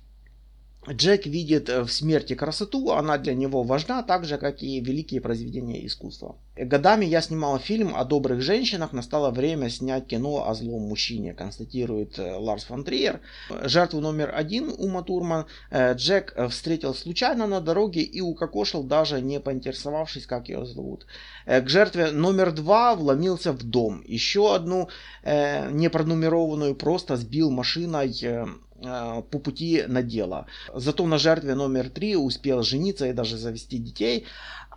Джек 0.88 1.26
видит 1.26 1.68
э, 1.68 1.82
в 1.82 1.90
смерти 1.90 2.34
красоту, 2.34 2.92
она 2.92 3.18
для 3.18 3.34
него 3.34 3.62
важна, 3.62 4.02
так 4.02 4.24
же, 4.24 4.36
как 4.36 4.62
и 4.62 4.80
великие 4.80 5.20
произведения 5.20 5.84
искусства. 5.86 6.36
Годами 6.56 7.04
я 7.04 7.20
снимал 7.20 7.58
фильм 7.58 7.94
о 7.96 8.04
добрых 8.04 8.40
женщинах, 8.42 8.92
настало 8.92 9.30
время 9.30 9.70
снять 9.70 10.06
кино 10.06 10.48
о 10.48 10.54
злом 10.54 10.82
мужчине, 10.82 11.32
констатирует 11.32 12.18
э, 12.18 12.34
Ларс 12.36 12.64
фон 12.64 12.84
Триер. 12.84 13.20
Жертву 13.62 14.00
номер 14.00 14.32
один 14.34 14.74
Ума 14.76 15.02
Турман 15.02 15.46
э, 15.70 15.94
Джек 15.94 16.36
встретил 16.50 16.94
случайно 16.94 17.46
на 17.46 17.60
дороге 17.60 18.02
и 18.02 18.20
укокошил, 18.20 18.82
даже 18.82 19.20
не 19.20 19.40
поинтересовавшись, 19.40 20.26
как 20.26 20.48
ее 20.48 20.66
зовут. 20.66 21.06
К 21.46 21.66
жертве 21.68 22.10
номер 22.10 22.52
два 22.52 22.94
вломился 22.94 23.52
в 23.52 23.62
дом. 23.62 24.02
Еще 24.06 24.54
одну 24.54 24.88
непронумерованную 25.24 26.74
просто 26.74 27.16
сбил 27.16 27.50
машиной 27.50 28.12
по 29.30 29.38
пути 29.38 29.84
на 29.88 30.02
дело. 30.02 30.46
Зато 30.74 31.06
на 31.06 31.18
жертве 31.18 31.54
номер 31.54 31.90
три 31.90 32.16
успел 32.16 32.62
жениться 32.62 33.06
и 33.06 33.12
даже 33.12 33.36
завести 33.36 33.78
детей, 33.78 34.26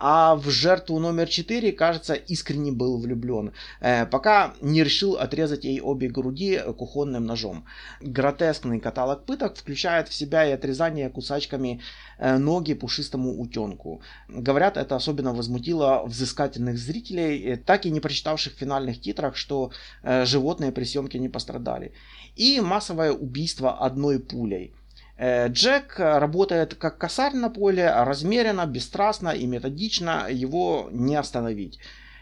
а 0.00 0.36
в 0.36 0.48
жертву 0.48 0.98
номер 1.00 1.28
4, 1.28 1.72
кажется, 1.72 2.14
искренне 2.14 2.70
был 2.70 2.98
влюблен, 2.98 3.52
э, 3.80 4.06
пока 4.06 4.54
не 4.60 4.84
решил 4.84 5.16
отрезать 5.16 5.64
ей 5.64 5.80
обе 5.80 6.08
груди 6.08 6.60
кухонным 6.76 7.26
ножом. 7.26 7.64
Гротескный 8.00 8.80
каталог 8.80 9.24
пыток 9.24 9.56
включает 9.56 10.08
в 10.08 10.14
себя 10.14 10.46
и 10.46 10.52
отрезание 10.52 11.10
кусачками 11.10 11.80
э, 12.18 12.38
ноги 12.38 12.74
пушистому 12.74 13.40
утенку. 13.40 14.00
Говорят, 14.28 14.76
это 14.76 14.94
особенно 14.94 15.34
возмутило 15.34 16.04
взыскательных 16.06 16.78
зрителей, 16.78 17.56
так 17.56 17.84
и 17.84 17.90
не 17.90 18.00
прочитавших 18.00 18.54
в 18.54 18.58
финальных 18.58 19.00
титрах, 19.00 19.36
что 19.36 19.72
э, 20.02 20.24
животные 20.24 20.70
при 20.70 20.84
съемке 20.84 21.18
не 21.18 21.28
пострадали. 21.28 21.92
И 22.38 22.60
массовое 22.60 23.12
убийство 23.12 23.78
одной 23.78 24.18
пулей– 24.18 24.72
Э, 25.18 25.48
Джек 25.48 25.98
работает 25.98 26.76
как 26.76 26.96
косарь 26.96 27.34
на 27.34 27.50
поле, 27.50 27.90
размеренно, 27.92 28.66
бесстрастно 28.66 29.30
и 29.30 29.46
методично 29.46 30.26
его 30.30 30.88
не 30.92 31.16
остановить. 31.16 31.80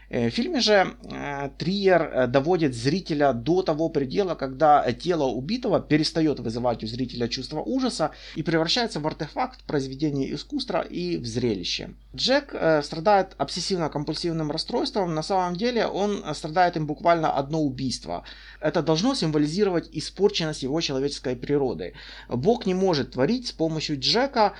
Э, 0.09 0.29
в 0.29 0.33
фильме 0.33 0.61
же 0.61 0.95
э, 1.03 1.49
Триер 1.57 2.01
э, 2.01 2.27
доводит 2.27 2.73
зрителя 2.73 3.33
до 3.33 3.61
того 3.61 3.89
предела, 3.89 4.35
когда 4.35 4.89
тело 4.93 5.25
убитого 5.25 5.81
перестает 5.81 6.39
вызывать 6.39 6.83
у 6.83 6.87
зрителя 6.87 7.27
чувство 7.27 7.61
ужаса 7.61 8.11
и 8.35 8.43
превращается 8.43 8.99
в 8.99 9.07
артефакт 9.07 9.63
произведения 9.63 10.33
искусства 10.33 10.81
и 10.81 11.17
в 11.17 11.25
зрелище. 11.25 11.89
Джек 12.15 12.55
страдает 12.83 13.35
обсессивно-компульсивным 13.37 14.51
расстройством. 14.51 15.13
На 15.13 15.21
самом 15.21 15.55
деле 15.55 15.85
он 15.85 16.23
страдает 16.33 16.77
им 16.77 16.87
буквально 16.87 17.31
одно 17.31 17.61
убийство. 17.61 18.23
Это 18.59 18.81
должно 18.81 19.13
символизировать 19.13 19.89
испорченность 19.91 20.63
его 20.63 20.81
человеческой 20.81 21.35
природы. 21.35 21.93
Бог 22.27 22.65
не 22.65 22.73
может 22.73 23.11
творить 23.11 23.47
с 23.47 23.51
помощью 23.51 23.99
Джека. 23.99 24.53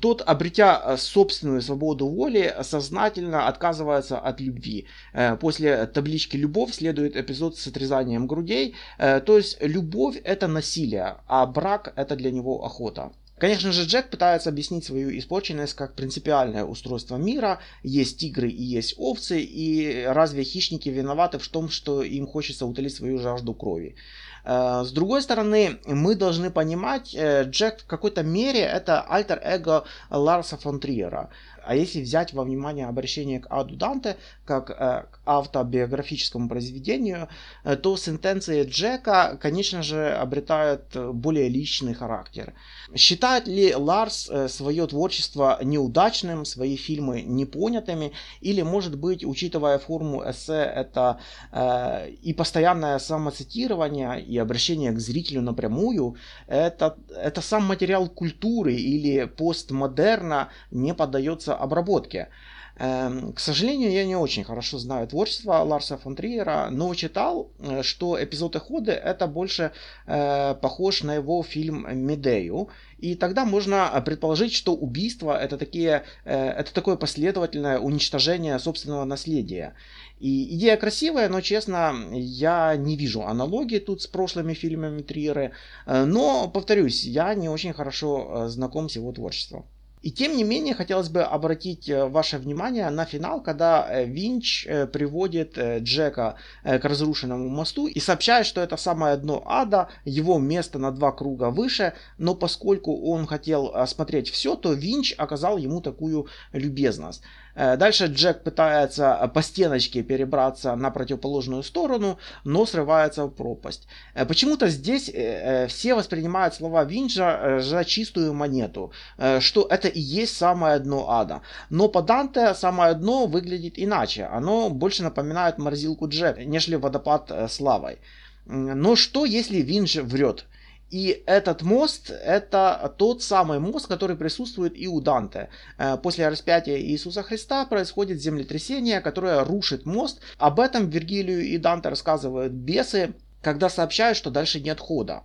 Тот, 0.00 0.22
обретя 0.24 0.96
собственную 0.96 1.60
свободу 1.60 2.06
воли, 2.06 2.54
сознательно 2.62 3.46
отказывается 3.46 4.18
от 4.18 4.40
любви. 4.40 4.86
Э, 5.12 5.36
после 5.36 5.86
таблички 5.86 6.36
«любовь» 6.36 6.74
следует 6.74 7.16
эпизод 7.16 7.58
с 7.58 7.66
отрезанием 7.66 8.26
грудей. 8.26 8.74
Э, 8.98 9.20
то 9.20 9.36
есть 9.36 9.58
любовь 9.60 10.20
это 10.24 10.48
насилие, 10.48 11.16
а 11.26 11.46
брак 11.46 11.92
это 11.96 12.16
для 12.16 12.30
него 12.30 12.64
охота. 12.64 13.12
Конечно 13.38 13.72
же, 13.72 13.84
Джек 13.84 14.08
пытается 14.08 14.50
объяснить 14.50 14.84
свою 14.84 15.18
испорченность 15.18 15.74
как 15.74 15.96
принципиальное 15.96 16.64
устройство 16.64 17.16
мира. 17.16 17.58
Есть 17.82 18.20
тигры 18.20 18.48
и 18.48 18.62
есть 18.62 18.94
овцы, 18.98 19.40
и 19.40 20.04
разве 20.06 20.44
хищники 20.44 20.88
виноваты 20.88 21.38
в 21.38 21.48
том, 21.48 21.68
что 21.68 22.02
им 22.02 22.28
хочется 22.28 22.66
утолить 22.66 22.94
свою 22.94 23.18
жажду 23.18 23.52
крови? 23.52 23.96
Э, 24.44 24.84
с 24.84 24.92
другой 24.92 25.22
стороны, 25.22 25.78
мы 25.86 26.14
должны 26.14 26.50
понимать, 26.50 27.16
Джек 27.16 27.80
в 27.80 27.86
какой-то 27.86 28.22
мере 28.22 28.60
это 28.60 29.02
альтер-эго 29.02 29.84
Ларса 30.08 30.56
фон 30.56 30.78
Триера. 30.78 31.30
А 31.64 31.74
если 31.74 32.00
взять 32.02 32.32
во 32.32 32.44
внимание 32.44 32.86
обращение 32.86 33.40
к 33.40 33.46
Аду 33.50 33.76
Данте 33.76 34.16
как 34.44 34.70
э, 34.70 34.74
к 35.10 35.20
автобиографическому 35.26 36.48
произведению, 36.48 37.28
э, 37.64 37.76
то 37.76 37.96
сентенции 37.96 38.64
Джека, 38.64 39.38
конечно 39.40 39.82
же, 39.82 40.10
обретают 40.10 40.96
более 40.96 41.48
личный 41.48 41.94
характер. 41.94 42.54
Считает 42.94 43.46
ли 43.46 43.74
Ларс 43.74 44.28
э, 44.30 44.48
свое 44.48 44.86
творчество 44.86 45.58
неудачным, 45.62 46.44
свои 46.44 46.76
фильмы 46.76 47.22
непонятыми, 47.22 48.12
или, 48.40 48.62
может 48.62 48.98
быть, 48.98 49.24
учитывая 49.24 49.78
форму 49.78 50.22
эссе, 50.28 50.62
это 50.76 51.20
э, 51.52 52.10
и 52.22 52.34
постоянное 52.34 52.98
самоцитирование, 52.98 54.20
и 54.20 54.36
обращение 54.38 54.92
к 54.92 54.98
зрителю 54.98 55.42
напрямую, 55.42 56.16
это, 56.46 56.96
это 57.16 57.40
сам 57.40 57.64
материал 57.64 58.08
культуры 58.08 58.74
или 58.74 59.24
постмодерна 59.24 60.48
не 60.70 60.94
поддается 60.94 61.51
обработке. 61.54 62.28
Эм, 62.76 63.32
к 63.34 63.40
сожалению, 63.40 63.92
я 63.92 64.04
не 64.04 64.16
очень 64.16 64.44
хорошо 64.44 64.78
знаю 64.78 65.06
творчество 65.06 65.58
Ларса 65.62 65.98
фон 65.98 66.16
Триера, 66.16 66.68
но 66.70 66.94
читал, 66.94 67.50
э, 67.58 67.82
что 67.82 68.22
эпизод 68.22 68.56
Эходы 68.56 68.92
это 68.92 69.26
больше 69.26 69.72
э, 70.06 70.54
похож 70.54 71.02
на 71.02 71.14
его 71.14 71.42
фильм 71.42 71.86
Медею. 71.94 72.68
И 72.98 73.14
тогда 73.14 73.44
можно 73.44 74.02
предположить, 74.06 74.54
что 74.54 74.74
убийство 74.74 75.36
это, 75.38 75.58
такие, 75.58 76.04
э, 76.24 76.34
это 76.34 76.72
такое 76.72 76.96
последовательное 76.96 77.78
уничтожение 77.78 78.58
собственного 78.58 79.04
наследия. 79.04 79.74
И 80.18 80.56
идея 80.56 80.76
красивая, 80.76 81.28
но, 81.28 81.40
честно, 81.40 81.94
я 82.12 82.76
не 82.76 82.96
вижу 82.96 83.22
аналогии 83.22 83.80
тут 83.80 84.02
с 84.02 84.06
прошлыми 84.06 84.54
фильмами 84.54 85.02
Триера. 85.02 85.50
Э, 85.84 86.04
но, 86.04 86.48
повторюсь, 86.48 87.04
я 87.04 87.34
не 87.34 87.48
очень 87.48 87.72
хорошо 87.72 88.44
э, 88.46 88.48
знаком 88.48 88.88
с 88.88 88.96
его 88.96 89.12
творчеством. 89.12 89.66
И 90.02 90.10
тем 90.10 90.36
не 90.36 90.42
менее, 90.42 90.74
хотелось 90.74 91.08
бы 91.08 91.22
обратить 91.22 91.88
э, 91.88 92.06
ваше 92.06 92.38
внимание 92.38 92.90
на 92.90 93.04
финал, 93.04 93.40
когда 93.40 93.86
э, 93.88 94.04
Винч 94.04 94.66
э, 94.66 94.86
приводит 94.86 95.56
Джека 95.56 96.36
к 96.64 96.84
разрушенному 96.84 97.48
мосту 97.48 97.86
и 97.86 98.00
сообщает, 98.00 98.46
что 98.46 98.60
это 98.60 98.76
самое 98.76 99.16
дно 99.16 99.42
ада, 99.46 99.88
его 100.04 100.38
место 100.38 100.78
на 100.78 100.90
два 100.90 101.12
круга 101.12 101.50
выше, 101.50 101.94
но 102.18 102.34
поскольку 102.34 103.00
он 103.10 103.26
хотел 103.26 103.68
осмотреть 103.74 104.30
все, 104.30 104.56
то 104.56 104.72
Винч 104.72 105.14
оказал 105.18 105.56
ему 105.56 105.80
такую 105.80 106.26
любезность. 106.52 107.22
Э, 107.54 107.76
дальше 107.76 108.06
Джек 108.06 108.42
пытается 108.42 109.30
по 109.34 109.42
стеночке 109.42 110.02
перебраться 110.02 110.74
на 110.76 110.90
противоположную 110.90 111.62
сторону, 111.62 112.18
но 112.44 112.66
срывается 112.66 113.26
в 113.26 113.30
пропасть. 113.30 113.86
Э, 114.14 114.24
почему-то 114.24 114.68
здесь 114.68 115.10
э, 115.12 115.66
все 115.68 115.94
воспринимают 115.94 116.54
слова 116.54 116.84
Винча 116.84 117.58
за 117.60 117.84
чистую 117.84 118.32
монету, 118.32 118.92
что 119.40 119.66
это 119.68 119.88
и 119.88 120.00
есть 120.00 120.36
самое 120.36 120.78
дно 120.78 121.10
ада. 121.10 121.42
Но 121.70 121.88
по 121.88 122.02
Данте 122.02 122.54
самое 122.54 122.94
дно 122.94 123.26
выглядит 123.26 123.74
иначе. 123.76 124.24
Оно 124.24 124.70
больше 124.70 125.02
напоминает 125.02 125.58
морзилку 125.58 126.08
Джек, 126.08 126.38
нежели 126.38 126.76
водопад 126.76 127.30
с 127.30 127.60
лавой. 127.60 127.98
Но 128.46 128.96
что, 128.96 129.24
если 129.24 129.58
Винч 129.58 129.96
врет? 129.96 130.46
И 130.92 131.22
этот 131.24 131.62
мост– 131.62 132.10
это 132.24 132.94
тот 132.98 133.22
самый 133.22 133.58
мост, 133.58 133.86
который 133.86 134.14
присутствует 134.14 134.78
и 134.78 134.86
у 134.86 135.00
Данте. 135.00 135.48
Э, 135.78 135.96
после 135.96 136.28
распятия 136.28 136.78
Иисуса 136.78 137.22
Христа 137.22 137.64
происходит 137.64 138.20
землетрясение, 138.20 139.00
которое 139.00 139.42
рушит 139.42 139.86
мост. 139.86 140.20
Об 140.36 140.60
этом 140.60 140.90
Вергилию 140.90 141.40
и 141.46 141.56
Данте 141.56 141.88
рассказывают 141.88 142.52
бесы, 142.52 143.14
когда 143.40 143.70
сообщают, 143.70 144.18
что 144.18 144.30
дальше 144.30 144.60
нет 144.60 144.80
хода. 144.80 145.22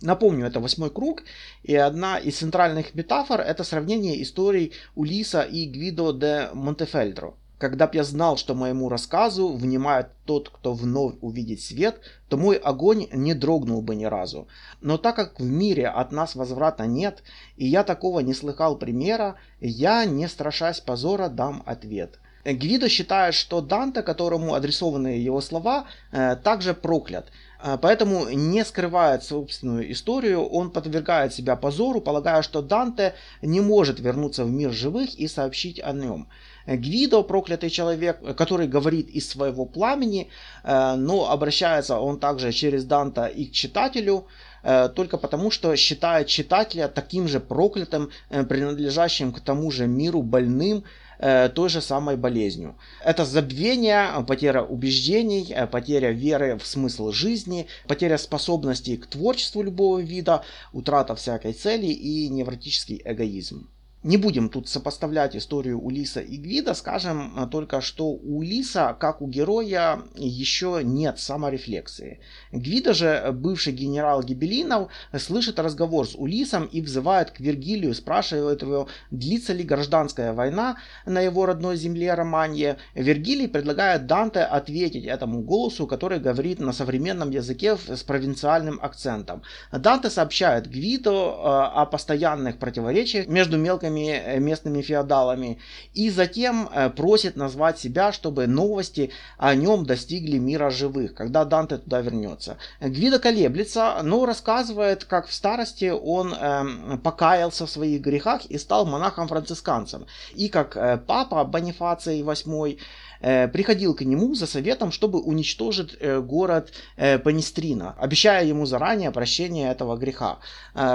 Напомню, 0.00 0.46
это 0.46 0.60
восьмой 0.60 0.90
круг, 0.90 1.24
и 1.64 1.74
одна 1.74 2.18
из 2.18 2.38
центральных 2.38 2.94
метафор– 2.94 3.40
это 3.50 3.64
сравнение 3.64 4.22
историй 4.22 4.72
Улиса 4.94 5.42
и 5.42 5.66
Гвидо 5.66 6.12
де 6.12 6.50
Монтефельдро. 6.54 7.36
Когда 7.58 7.86
б 7.86 7.96
я 7.96 8.04
знал, 8.04 8.36
что 8.36 8.54
моему 8.54 8.88
рассказу 8.88 9.52
внимает 9.52 10.08
тот, 10.24 10.48
кто 10.48 10.74
вновь 10.74 11.14
увидит 11.20 11.60
свет, 11.60 12.00
то 12.28 12.36
мой 12.36 12.56
огонь 12.56 13.06
не 13.12 13.32
дрогнул 13.32 13.80
бы 13.80 13.94
ни 13.94 14.04
разу. 14.04 14.48
Но 14.80 14.98
так 14.98 15.14
как 15.16 15.38
в 15.38 15.44
мире 15.44 15.86
от 15.86 16.10
нас 16.10 16.34
возврата 16.34 16.86
нет, 16.86 17.22
и 17.56 17.66
я 17.66 17.84
такого 17.84 18.20
не 18.20 18.34
слыхал 18.34 18.76
примера, 18.76 19.36
я, 19.60 20.04
не 20.04 20.26
страшась 20.26 20.80
позора, 20.80 21.28
дам 21.28 21.62
ответ. 21.64 22.18
Гвидо 22.44 22.88
считает, 22.88 23.34
что 23.34 23.60
Данте, 23.60 24.02
которому 24.02 24.54
адресованы 24.54 25.08
его 25.08 25.40
слова, 25.40 25.86
э, 26.12 26.36
также 26.36 26.74
проклят. 26.74 27.28
Э, 27.64 27.78
поэтому 27.80 28.28
не 28.28 28.64
скрывает 28.64 29.24
собственную 29.24 29.90
историю, 29.90 30.44
он 30.44 30.70
подвергает 30.70 31.32
себя 31.32 31.56
позору, 31.56 32.00
полагая, 32.00 32.42
что 32.42 32.60
Данте 32.60 33.14
не 33.40 33.60
может 33.60 34.00
вернуться 34.00 34.44
в 34.44 34.50
мир 34.50 34.70
живых 34.70 35.14
и 35.14 35.26
сообщить 35.28 35.80
о 35.82 35.92
нем. 35.92 36.28
Гвидо, 36.66 37.22
проклятый 37.22 37.70
человек, 37.70 38.36
который 38.36 38.66
говорит 38.66 39.08
из 39.08 39.28
своего 39.28 39.64
пламени, 39.64 40.28
э, 40.62 40.94
но 40.96 41.30
обращается 41.30 41.98
он 41.98 42.18
также 42.18 42.52
через 42.52 42.84
Данта 42.84 43.26
и 43.26 43.46
к 43.46 43.52
читателю, 43.52 44.26
э, 44.62 44.90
только 44.94 45.16
потому, 45.16 45.50
что 45.50 45.74
считает 45.76 46.26
читателя 46.26 46.88
таким 46.88 47.28
же 47.28 47.40
проклятым, 47.40 48.10
э, 48.28 48.44
принадлежащим 48.44 49.32
к 49.32 49.40
тому 49.40 49.70
же 49.70 49.86
миру 49.86 50.22
больным, 50.22 50.84
той 51.18 51.68
же 51.68 51.80
самой 51.80 52.16
болезнью. 52.16 52.76
Это 53.04 53.24
забвение, 53.24 54.24
потеря 54.26 54.62
убеждений, 54.62 55.54
потеря 55.70 56.10
веры 56.10 56.58
в 56.58 56.66
смысл 56.66 57.12
жизни, 57.12 57.66
потеря 57.86 58.18
способностей 58.18 58.96
к 58.96 59.06
творчеству 59.06 59.62
любого 59.62 59.98
вида, 59.98 60.44
утрата 60.72 61.14
всякой 61.14 61.52
цели 61.52 61.86
и 61.86 62.28
невротический 62.28 63.00
эгоизм. 63.04 63.68
Не 64.04 64.18
будем 64.18 64.50
тут 64.50 64.68
сопоставлять 64.68 65.34
историю 65.34 65.80
Улиса 65.82 66.20
и 66.20 66.36
Гвида, 66.36 66.74
скажем 66.74 67.32
а, 67.38 67.46
только, 67.46 67.80
что 67.80 68.04
у 68.08 68.40
Улиса, 68.40 68.94
как 69.00 69.22
у 69.22 69.26
героя, 69.26 70.02
еще 70.14 70.82
нет 70.84 71.18
саморефлексии. 71.18 72.20
Гвида 72.52 72.92
же, 72.92 73.30
бывший 73.32 73.72
генерал 73.72 74.22
Гибелинов, 74.22 74.90
слышит 75.16 75.58
разговор 75.58 76.06
с 76.06 76.14
Улисом 76.14 76.66
и 76.66 76.82
взывает 76.82 77.30
к 77.30 77.40
Вергилию, 77.40 77.94
спрашивает 77.94 78.60
его, 78.60 78.88
длится 79.10 79.54
ли 79.54 79.64
гражданская 79.64 80.34
война 80.34 80.76
на 81.06 81.22
его 81.22 81.46
родной 81.46 81.78
земле 81.78 82.12
Романье. 82.12 82.76
Вергилий 82.94 83.48
предлагает 83.48 84.06
Данте 84.06 84.40
ответить 84.40 85.06
этому 85.06 85.40
голосу, 85.40 85.86
который 85.86 86.18
говорит 86.18 86.60
на 86.60 86.74
современном 86.74 87.30
языке 87.30 87.78
с 87.78 88.02
провинциальным 88.02 88.78
акцентом. 88.82 89.40
Данте 89.72 90.10
сообщает 90.10 90.68
Гвидо 90.68 91.10
а, 91.10 91.82
о 91.82 91.86
постоянных 91.86 92.58
противоречиях 92.58 93.28
между 93.28 93.56
мелкими 93.56 93.93
местными, 93.94 94.36
э, 94.36 94.38
местными 94.40 94.82
феодалами, 94.82 95.58
и 95.94 96.10
затем 96.10 96.68
э, 96.72 96.90
просит 96.90 97.36
назвать 97.36 97.78
себя, 97.78 98.12
чтобы 98.12 98.46
новости 98.46 99.10
о 99.38 99.54
нем 99.54 99.86
достигли 99.86 100.38
мира 100.38 100.70
живых, 100.70 101.14
когда 101.14 101.44
Данте 101.44 101.78
туда 101.78 102.00
вернется. 102.00 102.56
Гвидо 102.80 103.18
колеблется, 103.18 104.00
но 104.02 104.26
рассказывает, 104.26 105.04
как 105.04 105.26
в 105.26 105.32
старости 105.32 105.90
он 105.90 106.34
э, 106.34 106.98
покаялся 107.02 107.66
в 107.66 107.70
своих 107.70 108.00
грехах 108.00 108.44
и 108.46 108.58
стал 108.58 108.86
монахом-францисканцем, 108.86 110.06
и 110.34 110.48
как 110.48 110.76
э, 110.76 110.98
папа 111.06 111.44
Бонифаций 111.44 112.22
VIII 112.22 112.78
приходил 113.20 113.94
к 113.94 114.02
нему 114.02 114.34
за 114.34 114.46
советом, 114.46 114.92
чтобы 114.92 115.20
уничтожить 115.20 115.96
э, 116.00 116.20
город 116.20 116.72
э, 116.96 117.18
Панистрина, 117.18 117.94
обещая 117.98 118.44
ему 118.44 118.66
заранее 118.66 119.10
прощение 119.10 119.70
этого 119.70 119.96
греха. 119.96 120.38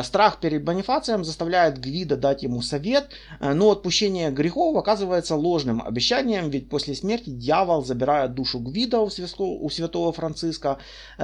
Страх 0.03 0.39
перед 0.39 0.63
Бонифацием 0.63 1.23
заставляет 1.23 1.79
Гвида 1.79 2.17
дать 2.17 2.43
ему 2.43 2.61
совет, 2.61 3.09
но 3.39 3.71
отпущение 3.71 4.29
грехов 4.29 4.75
оказывается 4.75 5.35
ложным 5.35 5.81
обещанием, 5.81 6.49
ведь 6.49 6.69
после 6.69 6.95
смерти 6.95 7.29
дьявол 7.29 7.85
забирает 7.85 8.33
душу 8.33 8.59
Гвида 8.59 8.99
у 8.99 9.69
святого 9.69 10.11
Франциска. 10.11 10.79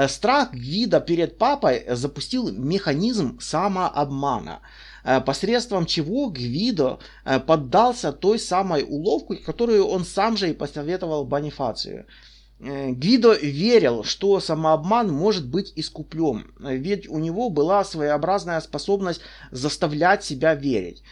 Страх 0.08 0.54
Гвида 0.54 1.02
перед 1.02 1.38
папой 1.38 1.86
запустил 1.90 2.52
механизм 2.52 3.40
самообмана. 3.42 4.62
Э, 5.06 5.22
посредством 5.22 5.86
чего 5.86 6.30
Гвидо 6.30 7.00
э, 7.26 7.40
поддался 7.40 8.12
той 8.12 8.40
самой 8.40 8.84
уловке, 8.84 9.36
которую 9.36 9.86
он 9.86 10.04
сам 10.04 10.36
же 10.36 10.50
и 10.50 10.54
посоветовал 10.54 11.26
Бонифацию. 11.26 12.08
Э, 12.60 12.90
Гвидо 12.90 13.34
верил, 13.34 14.04
что 14.04 14.40
самообман 14.40 15.12
может 15.12 15.48
быть 15.48 15.72
искуплен, 15.76 16.52
ведь 16.60 17.08
у 17.08 17.20
него 17.20 17.52
была 17.52 17.84
своеобразная 17.84 18.60
способность 18.62 19.22
заставлять 19.52 20.24
себя 20.24 20.56
верить. 20.56 21.04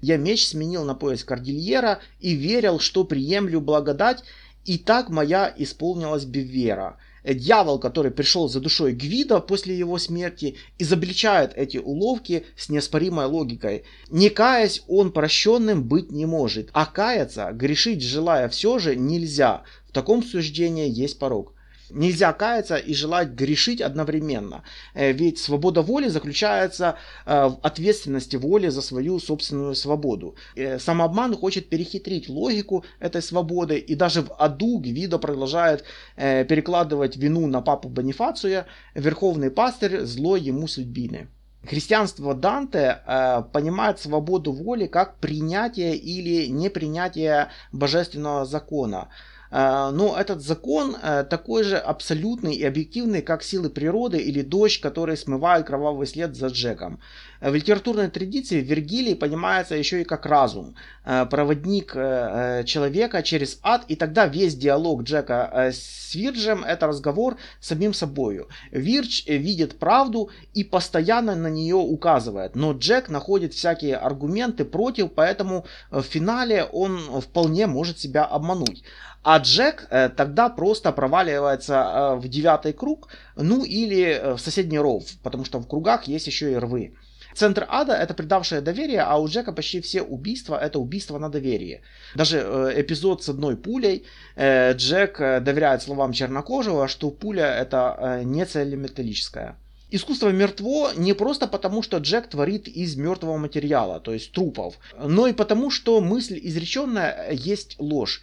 Я 0.00 0.16
меч 0.16 0.48
сменил 0.48 0.84
на 0.84 0.94
пояс 0.94 1.22
Кордильера 1.22 2.00
и 2.20 2.34
верил, 2.34 2.80
что 2.80 3.04
приемлю 3.04 3.60
благодать, 3.60 4.24
и 4.64 4.78
так 4.78 5.08
моя 5.08 5.52
исполнилась 5.56 6.24
бевера. 6.24 6.98
Дьявол, 7.24 7.78
который 7.78 8.10
пришел 8.10 8.48
за 8.48 8.60
душой 8.60 8.92
Гвида 8.92 9.40
после 9.40 9.78
его 9.78 9.98
смерти, 9.98 10.56
изобличает 10.78 11.52
эти 11.54 11.78
уловки 11.78 12.46
с 12.56 12.68
неоспоримой 12.68 13.26
логикой. 13.26 13.84
Не 14.10 14.28
каясь, 14.28 14.82
он 14.88 15.12
прощенным 15.12 15.84
быть 15.84 16.10
не 16.10 16.26
может, 16.26 16.70
а 16.72 16.86
каяться, 16.86 17.50
грешить 17.52 18.02
желая 18.02 18.48
все 18.48 18.78
же 18.78 18.96
нельзя. 18.96 19.62
В 19.88 19.92
таком 19.92 20.22
суждении 20.24 20.88
есть 20.88 21.18
порог. 21.18 21.54
Нельзя 21.94 22.32
каяться 22.32 22.76
и 22.76 22.94
желать 22.94 23.28
грешить 23.30 23.80
одновременно. 23.80 24.62
Э, 24.94 25.12
ведь 25.12 25.38
свобода 25.38 25.82
воли 25.82 26.08
заключается 26.08 26.96
э, 27.26 27.48
в 27.48 27.58
ответственности 27.62 28.36
воли 28.36 28.68
за 28.68 28.82
свою 28.82 29.18
собственную 29.20 29.74
свободу. 29.74 30.34
Э, 30.56 30.78
самообман 30.78 31.36
хочет 31.36 31.68
перехитрить 31.68 32.28
логику 32.28 32.84
этой 33.00 33.22
свободы 33.22 33.78
и 33.78 33.94
даже 33.94 34.22
в 34.22 34.32
аду 34.38 34.78
Гвидо 34.78 35.18
продолжает 35.18 35.84
перекладывать 36.16 37.16
вину 37.16 37.46
на 37.46 37.60
папу 37.60 37.88
Бонифация, 37.88 38.66
верховный 38.94 39.50
пастырь 39.50 40.00
злой 40.04 40.40
ему 40.40 40.66
судьбины. 40.66 41.28
Христианство 41.64 42.34
Данте 42.34 43.02
э, 43.06 43.42
понимает 43.52 44.00
свободу 44.00 44.52
воли 44.52 44.86
как 44.86 45.18
принятие 45.18 45.96
или 45.96 46.46
непринятие 46.48 47.50
божественного 47.70 48.44
закона. 48.44 49.08
Э, 49.52 49.90
но 49.92 50.16
этот 50.18 50.40
закон 50.40 50.96
э, 51.02 51.24
такой 51.28 51.62
же 51.62 51.76
абсолютный 51.76 52.54
и 52.54 52.64
объективный, 52.64 53.20
как 53.20 53.42
силы 53.42 53.68
природы 53.68 54.18
или 54.18 54.40
дождь, 54.40 54.80
который 54.80 55.16
смывает 55.16 55.66
кровавый 55.66 56.06
след 56.06 56.34
за 56.34 56.46
Джеком. 56.46 57.00
Э, 57.40 57.50
в 57.50 57.54
литературной 57.54 58.08
традиции 58.08 58.60
Вергилий 58.60 59.14
понимается 59.14 59.74
еще 59.74 60.00
и 60.00 60.04
как 60.04 60.26
разум, 60.26 60.74
проводник 61.04 61.92
человека 61.92 63.22
через 63.22 63.58
ад, 63.62 63.84
и 63.88 63.96
тогда 63.96 64.26
весь 64.26 64.54
диалог 64.54 65.02
Джека 65.02 65.70
с 65.72 66.14
Вирджем 66.14 66.62
это 66.62 66.86
разговор 66.86 67.36
с 67.60 67.68
самим 67.68 67.92
собою. 67.92 68.48
Вирдж 68.70 69.24
видит 69.26 69.78
правду 69.78 70.30
и 70.54 70.62
постоянно 70.62 71.34
на 71.34 71.48
нее 71.48 71.74
указывает, 71.74 72.54
но 72.54 72.72
Джек 72.72 73.08
находит 73.08 73.52
всякие 73.52 73.96
аргументы 73.96 74.64
против, 74.64 75.12
поэтому 75.12 75.66
в 75.90 76.02
финале 76.02 76.64
он 76.64 77.20
вполне 77.20 77.66
может 77.66 77.98
себя 77.98 78.24
обмануть. 78.24 78.84
А 79.22 79.38
Джек 79.38 79.86
э, 79.90 80.08
тогда 80.08 80.48
просто 80.48 80.90
проваливается 80.90 81.74
э, 81.74 82.14
в 82.16 82.28
девятый 82.28 82.72
круг, 82.72 83.08
ну 83.36 83.64
или 83.64 84.02
э, 84.02 84.34
в 84.34 84.40
соседний 84.40 84.80
ров, 84.80 85.04
потому 85.22 85.44
что 85.44 85.60
в 85.60 85.68
кругах 85.68 86.04
есть 86.04 86.26
еще 86.26 86.52
и 86.52 86.56
рвы. 86.56 86.92
Центр 87.34 87.66
ада 87.68 87.94
это 87.94 88.14
предавшее 88.14 88.60
доверие, 88.60 89.00
а 89.00 89.18
у 89.18 89.28
Джека 89.28 89.52
почти 89.52 89.80
все 89.80 90.02
убийства 90.02 90.58
это 90.60 90.78
убийство 90.78 91.18
на 91.18 91.28
доверие. 91.28 91.82
Даже 92.16 92.38
э, 92.38 92.80
эпизод 92.80 93.22
с 93.22 93.28
одной 93.28 93.56
пулей, 93.56 94.04
э, 94.34 94.74
Джек 94.74 95.18
доверяет 95.18 95.82
словам 95.82 96.12
чернокожего, 96.12 96.88
что 96.88 97.10
пуля 97.10 97.46
это 97.46 97.96
э, 97.98 98.22
не 98.24 98.44
целеметаллическая. 98.44 99.56
Искусство 99.90 100.30
мертво 100.30 100.90
не 100.96 101.12
просто 101.12 101.46
потому, 101.46 101.82
что 101.82 101.98
Джек 101.98 102.26
творит 102.26 102.66
из 102.66 102.96
мертвого 102.96 103.36
материала, 103.36 104.00
то 104.00 104.12
есть 104.14 104.32
трупов, 104.32 104.78
но 104.98 105.26
и 105.26 105.32
потому, 105.32 105.70
что 105.70 106.00
мысль 106.00 106.40
изреченная 106.42 107.30
есть 107.32 107.76
ложь 107.78 108.22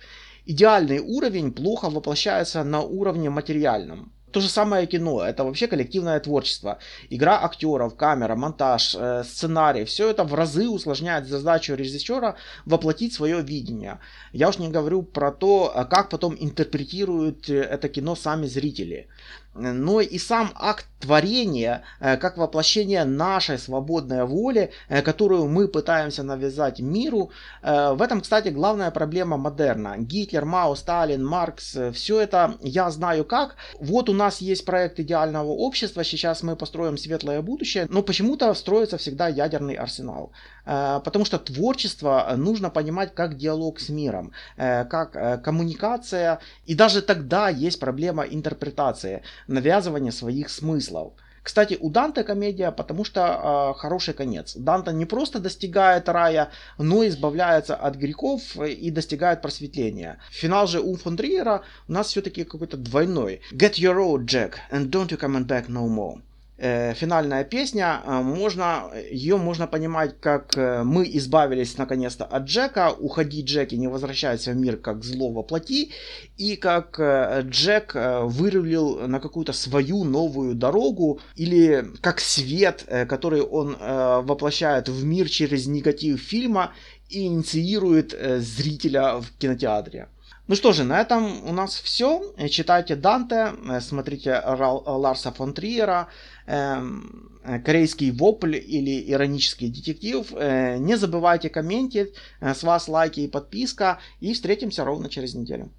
идеальный 0.49 0.99
уровень 0.99 1.51
плохо 1.51 1.89
воплощается 1.89 2.63
на 2.63 2.81
уровне 2.81 3.29
материальном. 3.29 4.12
То 4.31 4.41
же 4.41 4.49
самое 4.49 4.85
кино, 4.88 5.21
это 5.21 5.43
вообще 5.43 5.67
коллективное 5.67 6.19
творчество. 6.19 6.77
Игра 7.09 7.43
актеров, 7.43 7.95
камера, 7.95 8.35
монтаж, 8.35 8.95
э, 8.95 9.23
сценарий, 9.23 9.85
все 9.85 10.09
это 10.09 10.23
в 10.23 10.33
разы 10.33 10.69
усложняет 10.69 11.27
задачу 11.27 11.75
режиссера 11.75 12.35
воплотить 12.65 13.13
свое 13.13 13.41
видение. 13.41 13.99
Я 14.33 14.49
уж 14.49 14.59
не 14.59 14.69
говорю 14.69 15.01
про 15.03 15.31
то, 15.31 15.88
как 15.89 16.09
потом 16.09 16.35
интерпретируют 16.39 17.49
э, 17.49 17.62
это 17.62 17.89
кино 17.89 18.15
сами 18.15 18.47
зрители 18.47 19.07
но 19.53 20.01
и 20.01 20.17
сам 20.17 20.51
акт 20.55 20.85
творения, 20.99 21.83
э, 21.99 22.17
как 22.17 22.38
воплощение 22.38 23.05
нашей 23.05 23.57
свободной 23.57 24.25
воли, 24.25 24.71
э, 24.89 25.01
которую 25.01 25.47
мы 25.47 25.67
пытаемся 25.67 26.23
навязать 26.23 26.79
миру. 26.79 27.31
Э, 27.62 27.93
в 27.93 28.01
этом, 28.01 28.21
кстати, 28.21 28.49
главная 28.49 28.91
проблема 28.91 29.38
модерна. 29.38 29.97
Гитлер, 29.97 30.45
Мао, 30.45 30.75
Сталин, 30.75 31.25
Маркс, 31.25 31.77
все 31.93 32.19
это 32.19 32.57
я 32.62 32.91
знаю 32.91 33.25
как. 33.25 33.55
Вот 33.79 34.09
у 34.09 34.13
нас 34.13 34.41
есть 34.41 34.65
проект 34.65 34.99
идеального 34.99 35.51
общества, 35.51 36.03
сейчас 36.03 36.43
мы 36.43 36.55
построим 36.55 36.97
светлое 36.97 37.41
будущее, 37.41 37.88
но 37.89 38.03
почему-то 38.03 38.53
строится 38.53 38.97
всегда 38.97 39.27
ядерный 39.27 39.75
арсенал. 39.75 40.31
Потому 40.69 41.25
что 41.25 41.39
творчество 41.39 42.32
нужно 42.38 42.69
понимать 42.69 43.15
как 43.15 43.38
диалог 43.38 43.79
с 43.79 43.89
миром, 43.89 44.34
как 44.55 45.43
коммуникация, 45.43 46.39
и 46.65 46.75
даже 46.75 47.01
тогда 47.01 47.49
есть 47.49 47.79
проблема 47.79 48.23
интерпретации 48.23 49.23
навязывание 49.47 50.12
своих 50.12 50.49
смыслов. 50.49 51.13
Кстати, 51.41 51.77
у 51.79 51.89
Данте 51.89 52.23
комедия, 52.23 52.69
потому 52.71 53.03
что 53.03 53.73
э, 53.75 53.79
хороший 53.79 54.13
конец. 54.13 54.55
Данте 54.55 54.91
не 54.91 55.05
просто 55.05 55.39
достигает 55.39 56.08
рая, 56.10 56.51
но 56.77 57.08
избавляется 57.08 57.75
от 57.75 57.95
грехов 57.95 58.55
и 58.58 58.91
достигает 58.91 59.41
просветления. 59.41 60.19
Финал 60.29 60.67
же 60.67 60.79
у 60.82 60.95
фон 60.95 61.17
Триера 61.17 61.63
у 61.88 61.93
нас 61.93 62.08
все-таки 62.08 62.43
какой-то 62.43 62.77
двойной. 62.77 63.41
Get 63.51 63.79
your 63.79 63.95
road, 63.95 64.25
Jack, 64.25 64.55
and 64.71 64.89
don't 64.91 65.10
you 65.10 65.17
come 65.17 65.43
back 65.47 65.67
no 65.67 65.88
more. 65.88 66.21
Э, 66.62 66.93
финальная 66.93 67.45
песня, 67.45 68.02
э, 68.06 68.22
можно, 68.22 68.91
ее 69.10 69.38
можно 69.38 69.65
понимать 69.65 70.19
как 70.19 70.58
э, 70.58 70.84
мы 70.84 71.10
избавились 71.13 71.78
наконец-то 71.78 72.26
от 72.26 72.43
Джека, 72.43 72.91
уходи 72.91 73.43
Джек 73.43 73.72
и 73.72 73.78
не 73.78 73.88
возвращайся 73.88 74.52
в 74.52 74.58
мир 74.58 74.76
как 74.76 75.06
зло 75.06 75.32
во 75.32 75.41
плоти, 75.41 75.91
и 76.36 76.58
как 76.58 77.00
Джек 77.00 77.95
вырулил 77.95 79.08
на 79.08 79.22
какую-то 79.22 79.54
свою 79.54 80.04
новую 80.04 80.54
дорогу, 80.54 81.22
или 81.38 81.86
как 82.02 82.19
свет, 82.19 82.86
который 83.08 83.41
он 83.41 83.78
воплощает 83.80 84.89
в 84.89 85.06
мир 85.06 85.30
через 85.30 85.67
негатив 85.67 86.19
фильма 86.19 86.74
и 87.10 87.26
инициирует 87.26 88.13
зрителя 88.39 89.19
в 89.19 89.32
кинотеатре. 89.38 90.10
Ну 90.49 90.55
что 90.55 90.73
же, 90.73 90.83
на 90.83 90.99
этом 90.99 91.47
у 91.47 91.53
нас 91.53 91.79
все. 91.79 92.33
Читайте 92.49 92.95
Данте, 92.95 93.53
смотрите 93.81 94.41
Ларса 94.43 95.31
фон 95.31 95.53
Триера, 95.53 96.07
эм, 96.47 97.39
корейский 97.63 98.09
вопль 98.09 98.55
или 98.55 99.12
иронический 99.12 99.69
детектив. 99.69 100.25
Э, 100.33 100.77
не 100.79 100.97
забывайте 100.97 101.49
комментить, 101.49 102.15
с 102.41 102.63
вас 102.63 102.88
лайки 102.88 103.19
и 103.19 103.27
подписка. 103.27 103.99
И 104.21 104.33
встретимся 104.33 104.83
ровно 104.83 105.07
через 105.07 105.35
неделю. 105.35 105.69